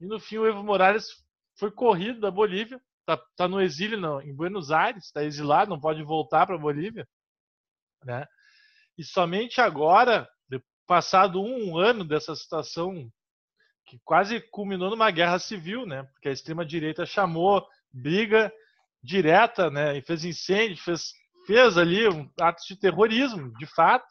E 0.00 0.06
no 0.06 0.18
fim 0.18 0.38
o 0.38 0.46
Evo 0.46 0.64
Morales 0.64 1.06
foi 1.56 1.70
corrido 1.70 2.20
da 2.20 2.30
Bolívia, 2.30 2.80
tá, 3.06 3.16
tá 3.36 3.46
no 3.46 3.60
exílio 3.60 3.98
não, 3.98 4.20
em 4.20 4.34
Buenos 4.34 4.72
Aires, 4.72 5.04
está 5.04 5.22
exilado, 5.22 5.70
não 5.70 5.80
pode 5.80 6.02
voltar 6.02 6.46
para 6.46 6.56
a 6.56 6.60
Bolívia, 6.60 7.06
né? 8.04 8.26
E 8.96 9.04
somente 9.04 9.60
agora, 9.60 10.28
passado 10.84 11.40
um 11.40 11.76
ano 11.76 12.02
dessa 12.02 12.34
situação 12.34 13.08
que 13.86 14.00
quase 14.04 14.40
culminou 14.50 14.90
numa 14.90 15.10
guerra 15.10 15.38
civil, 15.38 15.86
né? 15.86 16.02
Porque 16.14 16.28
a 16.28 16.32
extrema 16.32 16.64
direita 16.64 17.06
chamou 17.06 17.64
briga 17.92 18.52
direta, 19.02 19.70
né? 19.70 19.96
E 19.96 20.02
fez 20.02 20.24
incêndio, 20.24 20.76
fez, 20.82 21.12
fez 21.48 21.78
ali 21.78 22.06
um 22.06 22.30
ato 22.38 22.62
de 22.68 22.76
terrorismo, 22.76 23.50
de 23.54 23.64
fato. 23.66 24.06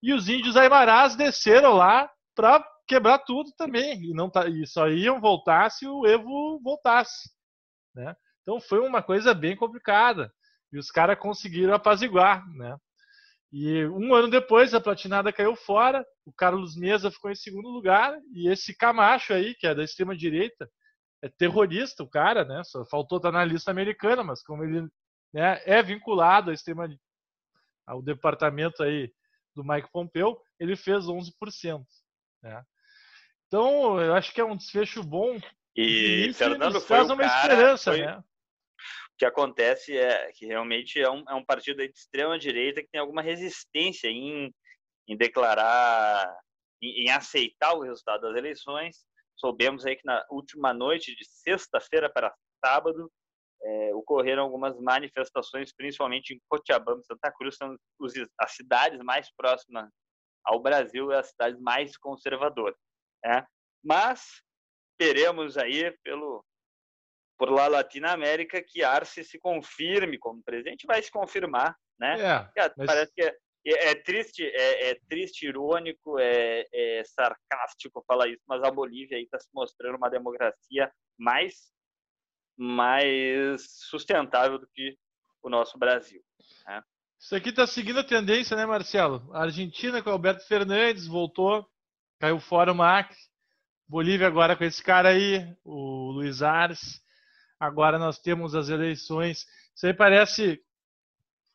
E 0.00 0.12
os 0.12 0.28
índios 0.28 0.56
aimarás 0.56 1.16
desceram 1.16 1.72
lá 1.74 2.08
para 2.32 2.64
quebrar 2.86 3.18
tudo 3.18 3.50
também 3.58 4.00
e 4.00 4.14
não 4.14 4.30
tá, 4.30 4.46
e 4.46 4.64
só 4.64 4.88
iam 4.88 5.20
voltar 5.20 5.68
se 5.70 5.84
o 5.84 6.06
Evo 6.06 6.60
voltasse, 6.62 7.28
né? 7.92 8.14
Então 8.42 8.60
foi 8.60 8.78
uma 8.78 9.02
coisa 9.02 9.34
bem 9.34 9.56
complicada 9.56 10.32
e 10.72 10.78
os 10.78 10.88
caras 10.88 11.18
conseguiram 11.18 11.74
apaziguar, 11.74 12.46
né? 12.54 12.76
E 13.52 13.84
um 13.86 14.14
ano 14.14 14.28
depois 14.28 14.72
a 14.72 14.80
platinada 14.80 15.32
caiu 15.32 15.56
fora, 15.56 16.06
o 16.24 16.32
Carlos 16.32 16.76
Mesa 16.76 17.10
ficou 17.10 17.30
em 17.30 17.34
segundo 17.34 17.68
lugar 17.68 18.16
e 18.32 18.48
esse 18.48 18.76
Camacho 18.76 19.32
aí, 19.32 19.56
que 19.56 19.66
é 19.66 19.74
da 19.74 19.82
extrema 19.82 20.16
direita, 20.16 20.70
é 21.20 21.28
terrorista 21.28 22.04
o 22.04 22.08
cara, 22.08 22.44
né? 22.44 22.62
Só 22.64 22.84
faltou 22.84 23.16
estar 23.16 23.32
na 23.32 23.44
lista 23.44 23.72
americana, 23.72 24.22
mas 24.22 24.40
como 24.44 24.62
ele 24.62 24.86
né, 25.32 25.60
é 25.64 25.82
vinculado 25.82 26.50
à 26.50 26.54
extrema 26.54 26.88
ao 27.86 28.02
departamento 28.02 28.82
aí 28.82 29.12
do 29.54 29.64
Mike 29.64 29.90
Pompeu, 29.92 30.40
ele 30.58 30.76
fez 30.76 31.04
11%, 31.04 31.84
né? 32.42 32.64
Então, 33.46 34.00
eu 34.00 34.12
acho 34.14 34.32
que 34.34 34.40
é 34.40 34.44
um 34.44 34.56
desfecho 34.56 35.02
bom. 35.02 35.38
E, 35.74 36.26
e 36.28 36.34
Fernando 36.34 36.80
foi 36.80 37.00
uma 37.02 37.16
cara, 37.16 37.52
esperança, 37.52 37.92
foi... 37.92 38.00
né? 38.00 38.18
O 38.18 39.18
que 39.18 39.24
acontece 39.24 39.96
é 39.96 40.30
que 40.32 40.44
realmente 40.44 41.00
é 41.00 41.10
um, 41.10 41.24
é 41.28 41.34
um 41.34 41.44
partido 41.44 41.78
de 41.78 41.90
extrema 41.90 42.38
direita 42.38 42.82
que 42.82 42.88
tem 42.88 43.00
alguma 43.00 43.22
resistência 43.22 44.08
em, 44.08 44.52
em 45.08 45.16
declarar, 45.16 46.36
em, 46.82 47.04
em 47.04 47.10
aceitar 47.10 47.72
o 47.72 47.82
resultado 47.82 48.22
das 48.22 48.36
eleições. 48.36 49.06
Soubemos 49.36 49.86
aí 49.86 49.96
que 49.96 50.04
na 50.04 50.22
última 50.30 50.74
noite 50.74 51.14
de 51.14 51.24
sexta-feira 51.24 52.10
para 52.10 52.34
sábado 52.62 53.10
é, 53.66 53.94
ocorreram 53.94 54.44
algumas 54.44 54.78
manifestações, 54.78 55.74
principalmente 55.74 56.34
em 56.34 56.40
Cochabamba, 56.48 57.02
Santa 57.02 57.32
Cruz, 57.32 57.56
são 57.56 57.76
os, 57.98 58.12
as 58.38 58.52
cidades 58.52 59.00
mais 59.00 59.28
próximas 59.34 59.90
ao 60.44 60.60
Brasil 60.60 61.10
e 61.10 61.16
as 61.16 61.30
cidades 61.30 61.60
mais 61.60 61.96
conservadoras. 61.96 62.78
Né? 63.24 63.44
Mas 63.84 64.40
teremos 64.98 65.58
aí 65.58 65.90
pelo 66.04 66.44
por 67.38 67.50
lá 67.50 67.68
Latinoamérica 67.68 68.62
que 68.62 68.82
Arce 68.82 69.22
se 69.22 69.38
confirme 69.38 70.16
como 70.18 70.42
presidente, 70.42 70.86
vai 70.86 71.02
se 71.02 71.10
confirmar, 71.10 71.76
né? 72.00 72.14
É, 72.18 72.72
mas... 72.78 72.86
Parece 72.86 73.12
que 73.12 73.22
é, 73.22 73.36
é, 73.66 73.90
é 73.90 73.94
triste, 73.94 74.42
é, 74.42 74.90
é, 74.90 75.00
triste, 75.06 75.46
irônico, 75.46 76.18
é, 76.18 76.66
é, 76.72 77.04
sarcástico 77.04 78.02
falar 78.06 78.28
isso, 78.28 78.42
mas 78.46 78.62
a 78.62 78.70
Bolívia 78.70 79.20
está 79.20 79.38
se 79.38 79.48
mostrando 79.52 79.96
uma 79.96 80.08
democracia 80.08 80.90
mais 81.18 81.75
mais 82.56 83.62
sustentável 83.88 84.58
do 84.58 84.66
que 84.66 84.96
o 85.42 85.48
nosso 85.48 85.78
Brasil. 85.78 86.20
Né? 86.66 86.82
Isso 87.18 87.34
aqui 87.34 87.50
está 87.50 87.66
seguindo 87.66 88.00
a 88.00 88.04
tendência, 88.04 88.56
né, 88.56 88.66
Marcelo? 88.66 89.28
A 89.32 89.42
Argentina 89.42 90.02
com 90.02 90.10
o 90.10 90.12
Alberto 90.12 90.46
Fernandes 90.46 91.06
voltou 91.06 91.66
caiu 92.18 92.40
fora 92.40 92.72
o 92.72 92.74
Macri. 92.74 93.16
Bolívia 93.88 94.26
agora 94.26 94.56
com 94.56 94.64
esse 94.64 94.82
cara 94.82 95.10
aí, 95.10 95.56
o 95.64 96.10
Luiz 96.10 96.42
Arce. 96.42 97.00
Agora 97.58 97.98
nós 97.98 98.18
temos 98.18 98.54
as 98.54 98.68
eleições. 98.68 99.46
Isso 99.74 99.86
aí 99.86 99.94
parece 99.94 100.60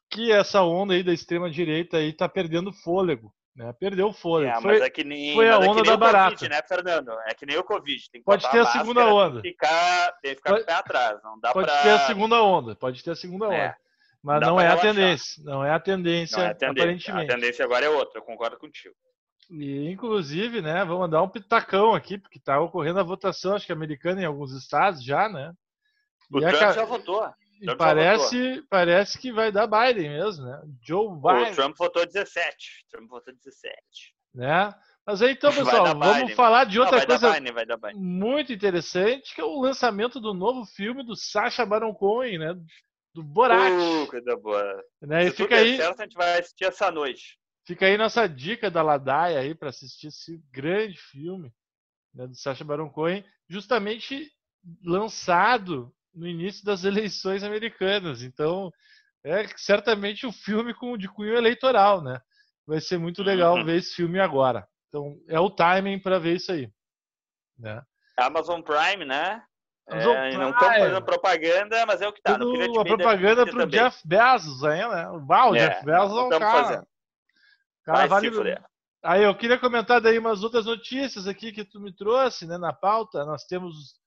que 0.10 0.32
essa 0.32 0.62
onda 0.64 0.94
aí 0.94 1.04
da 1.04 1.14
extrema 1.14 1.50
direita 1.50 1.98
aí 1.98 2.14
tá 2.14 2.30
perdendo 2.30 2.72
fôlego. 2.72 3.34
Né? 3.56 3.74
Perdeu 3.74 4.08
o 4.08 4.14
fôlego. 4.14 4.58
É, 4.58 4.62
foi, 4.62 4.82
é 4.82 4.90
que 4.90 5.04
nem, 5.04 5.34
foi 5.34 5.50
a 5.50 5.54
é 5.54 5.58
onda 5.58 5.84
da 5.84 5.98
barata. 5.98 6.36
COVID, 6.36 6.50
né, 6.50 6.62
Fernando? 6.62 7.12
É 7.28 7.34
que 7.34 7.46
nem 7.46 7.58
o 7.58 7.64
Covid. 7.64 8.02
pode 8.24 8.50
ter 8.50 8.60
a 8.60 8.66
segunda 8.66 9.06
onda. 9.08 9.42
Tem 9.42 9.52
que 9.54 9.66
ficar, 9.66 10.12
tem 10.22 10.32
que 10.32 10.38
ficar 10.38 10.52
pode, 10.52 10.66
pé 10.66 10.74
atrás. 10.74 11.24
Não 11.24 11.40
dá 11.40 11.52
pode 11.52 11.68
pra... 11.68 11.84
ter 11.84 11.90
a 11.90 12.00
segunda 12.00 12.42
onda. 12.42 12.76
Pode 12.76 13.04
ter 13.04 13.12
a 13.12 13.16
segunda 13.16 13.46
é, 13.54 13.66
onda. 13.66 13.78
Mas 14.24 14.42
não, 14.42 14.50
não 14.50 14.62
é 14.62 14.68
a 14.68 14.78
tendência. 14.78 15.44
Não 15.44 15.66
é 15.66 15.72
a 15.72 15.80
tendência, 15.80 16.38
não 16.38 16.46
é 16.46 16.50
a 16.50 16.54
tendência, 16.54 16.82
aparentemente. 16.84 17.32
A 17.32 17.36
tendência 17.36 17.66
agora 17.66 17.86
é 17.86 17.90
outra, 17.90 18.20
eu 18.20 18.24
concordo 18.24 18.58
contigo. 18.58 18.96
E, 19.50 19.92
inclusive, 19.92 20.62
né, 20.62 20.86
vamos 20.86 21.10
dar 21.10 21.22
um 21.22 21.28
pitacão 21.28 21.94
aqui, 21.94 22.18
porque 22.18 22.38
está 22.38 22.60
ocorrendo 22.62 23.00
a 23.00 23.04
votação, 23.04 23.56
acho 23.56 23.66
que 23.66 23.74
americana 23.74 24.22
em 24.22 24.26
alguns 24.26 24.54
estados 24.54 25.04
já, 25.04 25.28
né? 25.28 25.52
O 26.32 26.38
e 26.38 26.42
Trump 26.42 26.62
a... 26.62 26.72
já 26.72 26.86
votou. 26.86 27.30
E 27.62 27.76
parece, 27.76 28.64
parece 28.68 29.20
que 29.20 29.32
vai 29.32 29.52
dar 29.52 29.68
Biden 29.68 30.10
mesmo, 30.10 30.46
né? 30.46 30.62
Joe 30.82 31.08
Biden. 31.10 31.52
O 31.52 31.56
Trump 31.56 31.78
votou 31.78 32.06
17. 32.06 32.88
Trump 32.90 33.08
votou 33.08 33.32
17. 33.36 33.76
Né? 34.34 34.74
Mas 35.06 35.22
aí 35.22 35.34
então, 35.34 35.52
pessoal, 35.54 35.86
vamos 35.86 36.22
Biden. 36.22 36.36
falar 36.36 36.66
de 36.66 36.80
outra 36.80 36.98
Não, 36.98 37.06
coisa 37.06 37.32
Biden, 37.32 37.54
muito 37.96 38.52
interessante, 38.52 39.36
que 39.36 39.42
é 39.42 39.44
o 39.44 39.62
lançamento 39.62 40.20
do 40.20 40.34
novo 40.34 40.66
filme 40.66 41.04
do 41.04 41.16
Sacha 41.16 41.64
Baron 41.64 41.94
Cohen, 41.94 42.40
né? 42.40 42.56
Do 43.14 43.22
Borat. 43.22 43.72
Uh, 43.72 44.08
coisa 44.08 44.36
boa. 44.38 44.84
Né? 45.00 45.28
E 45.28 45.32
fica 45.32 45.56
aí... 45.56 45.78
certo, 45.78 46.00
a 46.00 46.04
gente 46.04 46.16
vai 46.16 46.40
assistir 46.40 46.64
essa 46.66 46.90
noite. 46.90 47.38
Fica 47.68 47.86
aí 47.86 47.96
nossa 47.96 48.28
dica 48.28 48.72
da 48.72 48.82
Ladaia 48.82 49.40
aí 49.40 49.54
para 49.54 49.70
assistir 49.70 50.08
esse 50.08 50.42
grande 50.52 50.98
filme 50.98 51.54
né, 52.12 52.26
do 52.26 52.36
Sacha 52.36 52.64
Baron 52.64 52.90
Cohen, 52.90 53.24
justamente 53.48 54.32
lançado 54.84 55.94
no 56.14 56.28
início 56.28 56.64
das 56.66 56.84
eleições 56.84 57.44
americanas. 57.44 58.22
Então, 58.22 58.72
é 59.24 59.48
certamente 59.58 60.26
um 60.26 60.32
filme 60.32 60.74
com 60.74 60.98
de 60.98 61.08
cunho 61.08 61.36
eleitoral, 61.36 62.02
né? 62.02 62.20
Vai 62.66 62.80
ser 62.80 62.98
muito 62.98 63.24
legal 63.24 63.56
uhum. 63.56 63.66
ver 63.66 63.78
esse 63.78 63.96
filme 63.96 64.20
agora. 64.20 64.68
Então, 64.88 65.18
é 65.28 65.40
o 65.40 65.50
timing 65.50 66.00
para 66.00 66.20
ver 66.20 66.36
isso 66.36 66.52
aí. 66.52 66.70
Né? 67.58 67.82
Amazon 68.18 68.62
Prime, 68.62 69.06
né? 69.06 69.44
Amazon 69.90 70.16
é, 70.16 70.30
Prime. 70.30 70.38
Não 70.44 70.50
estão 70.52 70.70
fazendo 70.70 71.02
propaganda, 71.02 71.86
mas 71.86 72.02
é 72.02 72.08
o 72.08 72.14
que 72.14 72.22
tá. 72.22 72.38
Tudo 72.38 72.80
a 72.80 72.86
propaganda 72.86 73.46
para 73.46 73.64
o 73.64 73.68
Jeff 73.68 74.02
Bezos 74.06 74.64
aí, 74.64 74.80
né? 74.80 75.08
Uau, 75.10 75.52
o 75.52 75.56
é, 75.56 75.70
Jeff 75.70 75.86
Bezos 75.86 76.18
é 76.18 76.22
um 76.22 76.30
cara. 76.30 76.64
Fazendo. 76.64 76.88
Cara, 77.84 78.08
vale... 78.08 78.30
Aí 79.04 79.24
eu 79.24 79.36
queria 79.36 79.58
comentar 79.58 80.00
daí 80.00 80.20
umas 80.20 80.44
outras 80.44 80.66
notícias 80.66 81.28
aqui 81.28 81.52
que 81.52 81.66
tu 81.66 81.80
me 81.80 81.92
trouxe, 81.92 82.46
né, 82.46 82.58
na 82.58 82.72
pauta. 82.72 83.26
Nós 83.26 83.46
temos 83.46 84.00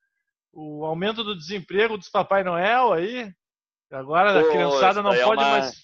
o 0.54 0.84
aumento 0.84 1.24
do 1.24 1.36
desemprego 1.36 1.98
dos 1.98 2.08
Papai 2.08 2.44
Noel 2.44 2.92
aí. 2.92 3.32
Agora 3.90 4.40
Pô, 4.40 4.48
a 4.48 4.52
criançada 4.52 5.02
não 5.02 5.12
é 5.12 5.22
pode 5.22 5.42
é 5.42 5.46
uma... 5.46 5.58
mais. 5.58 5.70
O 5.72 5.82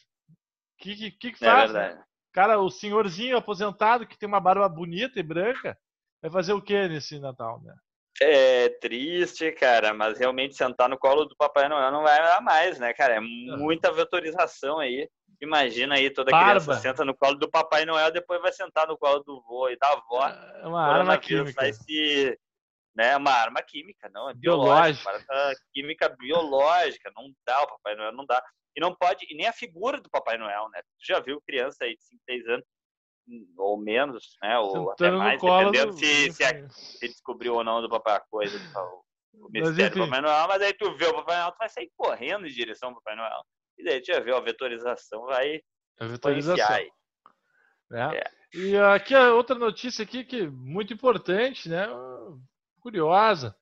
que, 0.78 0.96
que, 0.96 1.10
que, 1.10 1.32
que 1.32 1.44
é 1.44 1.48
faz? 1.48 1.70
É 1.70 1.74
né? 1.74 2.02
Cara, 2.32 2.60
o 2.60 2.70
senhorzinho 2.70 3.36
aposentado 3.36 4.06
que 4.06 4.16
tem 4.18 4.28
uma 4.28 4.40
barba 4.40 4.68
bonita 4.68 5.18
e 5.18 5.22
branca, 5.22 5.76
vai 6.22 6.30
fazer 6.30 6.52
o 6.52 6.62
que 6.62 6.88
nesse 6.88 7.18
Natal, 7.18 7.60
né? 7.62 7.74
É 8.22 8.68
triste, 8.80 9.50
cara, 9.52 9.94
mas 9.94 10.18
realmente 10.18 10.54
sentar 10.54 10.88
no 10.88 10.98
colo 10.98 11.24
do 11.24 11.36
Papai 11.36 11.68
Noel 11.68 11.90
não 11.90 12.02
vai 12.02 12.18
dar 12.18 12.40
mais, 12.42 12.78
né, 12.78 12.92
cara? 12.92 13.14
É 13.14 13.20
muita 13.20 13.92
vetorização 13.92 14.78
aí. 14.78 15.08
Imagina 15.40 15.94
aí 15.94 16.10
toda 16.10 16.30
Barba. 16.30 16.60
criança 16.60 16.74
senta 16.74 17.04
no 17.04 17.16
colo 17.16 17.36
do 17.36 17.50
Papai 17.50 17.86
Noel, 17.86 18.12
depois 18.12 18.42
vai 18.42 18.52
sentar 18.52 18.86
no 18.86 18.98
colo 18.98 19.20
do 19.20 19.40
vô 19.42 19.70
e 19.70 19.78
da 19.78 19.88
avó. 19.88 20.28
É 20.28 20.66
uma 20.66 20.86
arma 20.86 21.16
química. 21.16 21.62
Vai 21.62 21.72
se, 21.72 22.38
né, 22.94 23.16
uma 23.16 23.30
arma 23.30 23.62
química, 23.62 24.08
não, 24.12 24.30
é 24.30 24.34
biológica. 24.34 25.10
biológica. 25.10 25.62
Química 25.72 26.08
biológica, 26.08 27.12
não 27.14 27.32
dá, 27.46 27.62
o 27.62 27.66
Papai 27.66 27.94
Noel 27.94 28.12
não 28.12 28.26
dá. 28.26 28.42
E 28.76 28.80
não 28.80 28.94
pode, 28.94 29.26
e 29.28 29.34
nem 29.34 29.46
a 29.46 29.52
figura 29.52 30.00
do 30.00 30.10
Papai 30.10 30.38
Noel, 30.38 30.68
né? 30.70 30.80
Tu 30.82 31.06
já 31.06 31.20
viu 31.20 31.40
criança 31.40 31.84
aí 31.84 31.96
de 31.96 32.04
5, 32.04 32.22
6 32.24 32.48
anos, 32.48 32.66
ou 33.56 33.76
menos, 33.76 34.36
né? 34.42 34.58
Ou 34.58 34.70
Sentando 34.70 34.90
até 34.90 35.10
mais, 35.10 35.40
dependendo 35.40 35.92
do... 35.92 35.98
se, 35.98 36.32
se, 36.32 36.44
é, 36.44 36.68
se, 36.68 37.08
descobriu 37.08 37.54
ou 37.54 37.64
não 37.64 37.80
do 37.80 37.88
Papai 37.88 38.20
Coisa, 38.30 38.58
o, 38.76 39.46
o 39.46 39.50
mistério 39.50 39.96
do 39.96 40.04
Papai 40.04 40.20
Noel, 40.20 40.48
mas 40.48 40.62
aí 40.62 40.72
tu 40.72 40.96
vê 40.96 41.06
o 41.06 41.14
Papai 41.14 41.36
Noel, 41.38 41.52
tu 41.52 41.58
vai 41.58 41.68
sair 41.68 41.90
correndo 41.96 42.46
em 42.46 42.52
direção 42.52 42.90
ao 42.90 42.94
Papai 42.96 43.16
Noel. 43.16 43.42
E 43.78 43.84
daí 43.84 44.00
tu 44.00 44.06
já 44.06 44.20
viu, 44.20 44.36
a 44.36 44.40
vetorização 44.40 45.24
vai 45.24 45.60
a 46.00 46.06
vetorização. 46.06 46.74
Aí. 46.74 46.90
É. 47.92 48.16
É. 48.16 48.30
E 48.54 48.76
aqui 48.76 49.14
a 49.14 49.34
outra 49.34 49.54
notícia 49.54 50.02
aqui 50.02 50.24
que 50.24 50.40
é 50.40 50.48
muito 50.48 50.92
importante, 50.92 51.68
né? 51.68 51.86
Curiosa. 52.80 53.54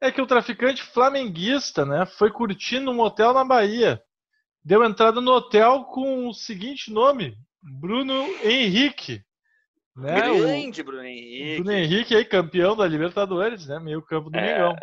É 0.00 0.10
que 0.10 0.20
o 0.20 0.26
traficante 0.26 0.82
flamenguista, 0.82 1.84
né, 1.84 2.04
foi 2.06 2.30
curtindo 2.30 2.90
um 2.90 3.00
hotel 3.00 3.32
na 3.32 3.44
Bahia. 3.44 4.02
Deu 4.62 4.84
entrada 4.84 5.20
no 5.20 5.32
hotel 5.32 5.84
com 5.84 6.28
o 6.28 6.34
seguinte 6.34 6.92
nome: 6.92 7.36
Bruno 7.62 8.14
Henrique. 8.42 9.24
Né? 9.96 10.14
Grande 10.16 10.80
o, 10.80 10.84
Bruno 10.84 11.04
Henrique. 11.04 11.56
Bruno 11.56 11.72
Henrique 11.72 12.16
aí, 12.16 12.24
campeão 12.24 12.76
da 12.76 12.86
Libertadores, 12.86 13.66
né? 13.66 13.78
Meio 13.78 14.02
campo 14.02 14.30
do 14.30 14.38
é. 14.38 14.54
Mengão. 14.54 14.76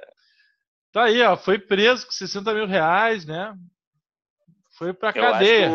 Tá 0.92 1.04
aí, 1.06 1.22
ó, 1.22 1.38
foi 1.38 1.58
preso 1.58 2.06
com 2.06 2.12
60 2.12 2.54
mil 2.54 2.68
reais, 2.68 3.26
né? 3.26 3.56
Foi 4.78 4.94
pra 4.94 5.14
cadeia. 5.14 5.70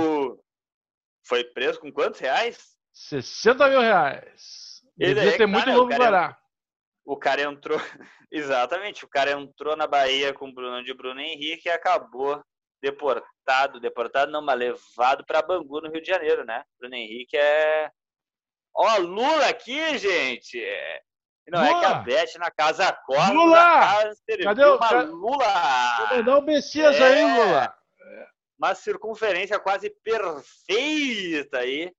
Foi 1.27 1.43
preso 1.45 1.81
com 1.81 1.91
quantos 1.91 2.21
reais? 2.21 2.77
60 2.93 3.69
mil 3.69 3.81
reais. 3.81 4.83
Ele 4.99 5.15
Devia 5.15 5.33
ter 5.33 5.39
tá, 5.39 5.47
muito 5.47 5.71
novo 5.71 5.95
Guará. 5.95 6.39
O 7.07 7.17
cara 7.17 7.43
entrou, 7.43 7.79
exatamente, 8.31 9.05
o 9.05 9.09
cara 9.09 9.31
entrou 9.31 9.77
na 9.77 9.87
Bahia 9.87 10.35
com 10.35 10.49
o 10.49 10.53
Bruno 10.53 10.83
de 10.83 10.93
Bruno 10.93 11.21
Henrique 11.21 11.69
e 11.69 11.71
acabou 11.71 12.43
deportado, 12.83 13.81
deportado 13.81 14.33
não, 14.33 14.43
mas 14.43 14.59
levado 14.59 15.25
para 15.25 15.41
Bangu, 15.41 15.81
no 15.81 15.91
Rio 15.91 16.03
de 16.03 16.09
Janeiro, 16.09 16.45
né? 16.45 16.65
Bruno 16.79 16.97
Henrique 16.97 17.37
é. 17.37 17.91
Ó, 18.75 18.99
Lula 18.99 19.47
aqui, 19.47 19.97
gente! 19.97 20.61
Não 21.49 21.61
Lula. 21.61 21.71
é 21.71 21.81
que 21.81 21.87
a 21.87 21.95
Beth 21.95 22.39
na 22.39 22.51
casa 22.51 22.93
Costa. 22.93 23.33
Lula! 23.33 24.15
Cadê 24.43 24.65
o 24.65 24.77
uma 24.77 25.03
Lula? 25.03 25.97
Vou 25.99 26.17
mandar 26.17 26.39
o 26.39 26.43
Messias 26.43 26.97
é. 26.97 27.05
aí, 27.05 27.23
Lula. 27.23 27.75
Uma 28.59 28.75
circunferência 28.75 29.59
quase 29.61 29.91
perfeita 30.03 31.59
aí. 31.59 31.93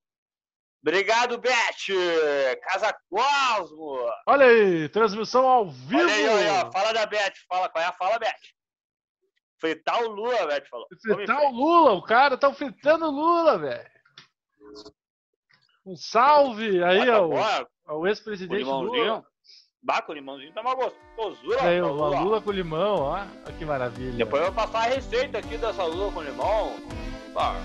Obrigado, 0.81 1.37
Beth! 1.37 2.57
Casa 2.61 2.95
Cosmo! 3.09 4.09
Olha 4.25 4.45
aí, 4.45 4.87
transmissão 4.89 5.45
ao 5.45 5.69
vivo! 5.69 6.01
Olha 6.01 6.13
aí, 6.13 6.27
olha, 6.29 6.71
fala 6.71 6.93
da 6.93 7.05
Beth, 7.05 7.33
fala 7.47 7.69
qual 7.69 7.83
é 7.83 7.87
a 7.87 7.93
fala, 7.93 8.19
Beth. 8.19 8.33
Fritar 9.59 10.01
o 10.03 10.07
Lula, 10.09 10.45
Beth 10.47 10.65
falou. 10.69 10.87
Fritar 11.01 11.41
o 11.41 11.51
Lula, 11.51 11.93
o 11.93 12.01
cara 12.01 12.37
tá 12.37 12.53
fritando 12.53 13.07
o 13.07 13.11
Lula, 13.11 13.57
velho. 13.57 13.89
Um 15.85 15.95
salve 15.95 16.83
aí 16.83 17.09
ao, 17.09 17.31
ao 17.85 18.07
ex-presidente 18.07 18.63
Lula. 18.63 19.25
Bah, 19.81 20.01
com 20.01 20.11
limãozinho 20.11 20.53
tá 20.53 20.61
uma 20.61 20.75
gostosura. 20.75 21.63
Aí, 21.63 21.81
uma 21.81 22.19
lula 22.19 22.41
com 22.41 22.51
limão, 22.51 22.95
ó. 22.95 23.25
Que 23.57 23.63
maravilha. 23.63 24.17
Depois 24.17 24.43
eu 24.43 24.51
vou 24.51 24.65
passar 24.65 24.79
a 24.79 24.93
receita 24.93 25.37
aqui 25.37 25.57
dessa 25.57 25.85
lula 25.85 26.11
com 26.11 26.21
limão. 26.21 26.75
Bah. 27.33 27.55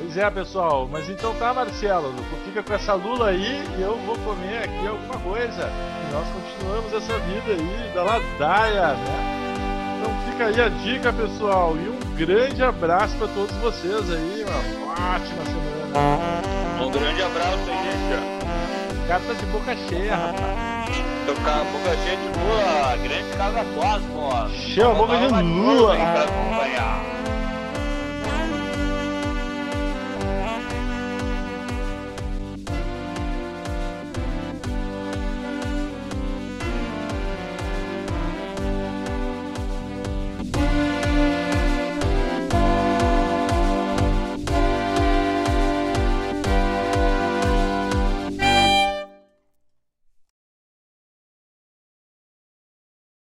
Pois 0.00 0.16
é, 0.16 0.30
pessoal. 0.30 0.88
Mas 0.90 1.08
então 1.10 1.34
tá, 1.34 1.52
Marcelo. 1.52 2.14
Fica 2.44 2.62
com 2.62 2.72
essa 2.72 2.94
lula 2.94 3.28
aí 3.28 3.62
e 3.78 3.82
eu 3.82 3.96
vou 3.98 4.16
comer 4.18 4.64
aqui 4.64 4.86
alguma 4.86 5.18
coisa. 5.18 5.70
E 5.70 6.12
nós 6.12 6.26
continuamos 6.28 6.92
essa 6.92 7.18
vida 7.20 7.52
aí 7.52 7.92
da 7.94 8.02
ladaia, 8.02 8.94
né? 8.94 10.00
Então 10.00 10.32
fica 10.32 10.46
aí 10.46 10.60
a 10.60 10.68
dica, 10.68 11.12
pessoal. 11.12 11.76
E 11.76 11.88
um 11.88 12.14
grande 12.16 12.62
abraço 12.62 13.14
para 13.16 13.28
todos 13.28 13.54
vocês 13.58 14.10
aí. 14.10 14.44
Uma 14.44 15.14
ótima 15.14 15.44
semana. 15.44 16.82
Um 16.82 16.90
grande 16.90 17.22
abraço 17.22 17.58
aí, 17.68 17.84
gente. 17.84 19.04
O 19.04 19.06
cara 19.06 19.20
tá 19.26 19.32
de 19.34 19.46
boca 19.46 19.76
cheia, 19.88 20.16
rapaz. 20.16 21.10
Tô 21.26 21.34
com 21.34 21.50
a 21.50 21.64
boca 21.64 21.96
cheia 22.02 22.16
de 22.16 22.26
lula, 22.38 22.96
grande 22.96 23.36
casa 23.36 23.64
Cosmos. 23.74 24.52
Cheia 24.56 24.88
a 24.88 24.94
boca 24.94 25.16
de 25.18 25.42
lula. 25.42 25.96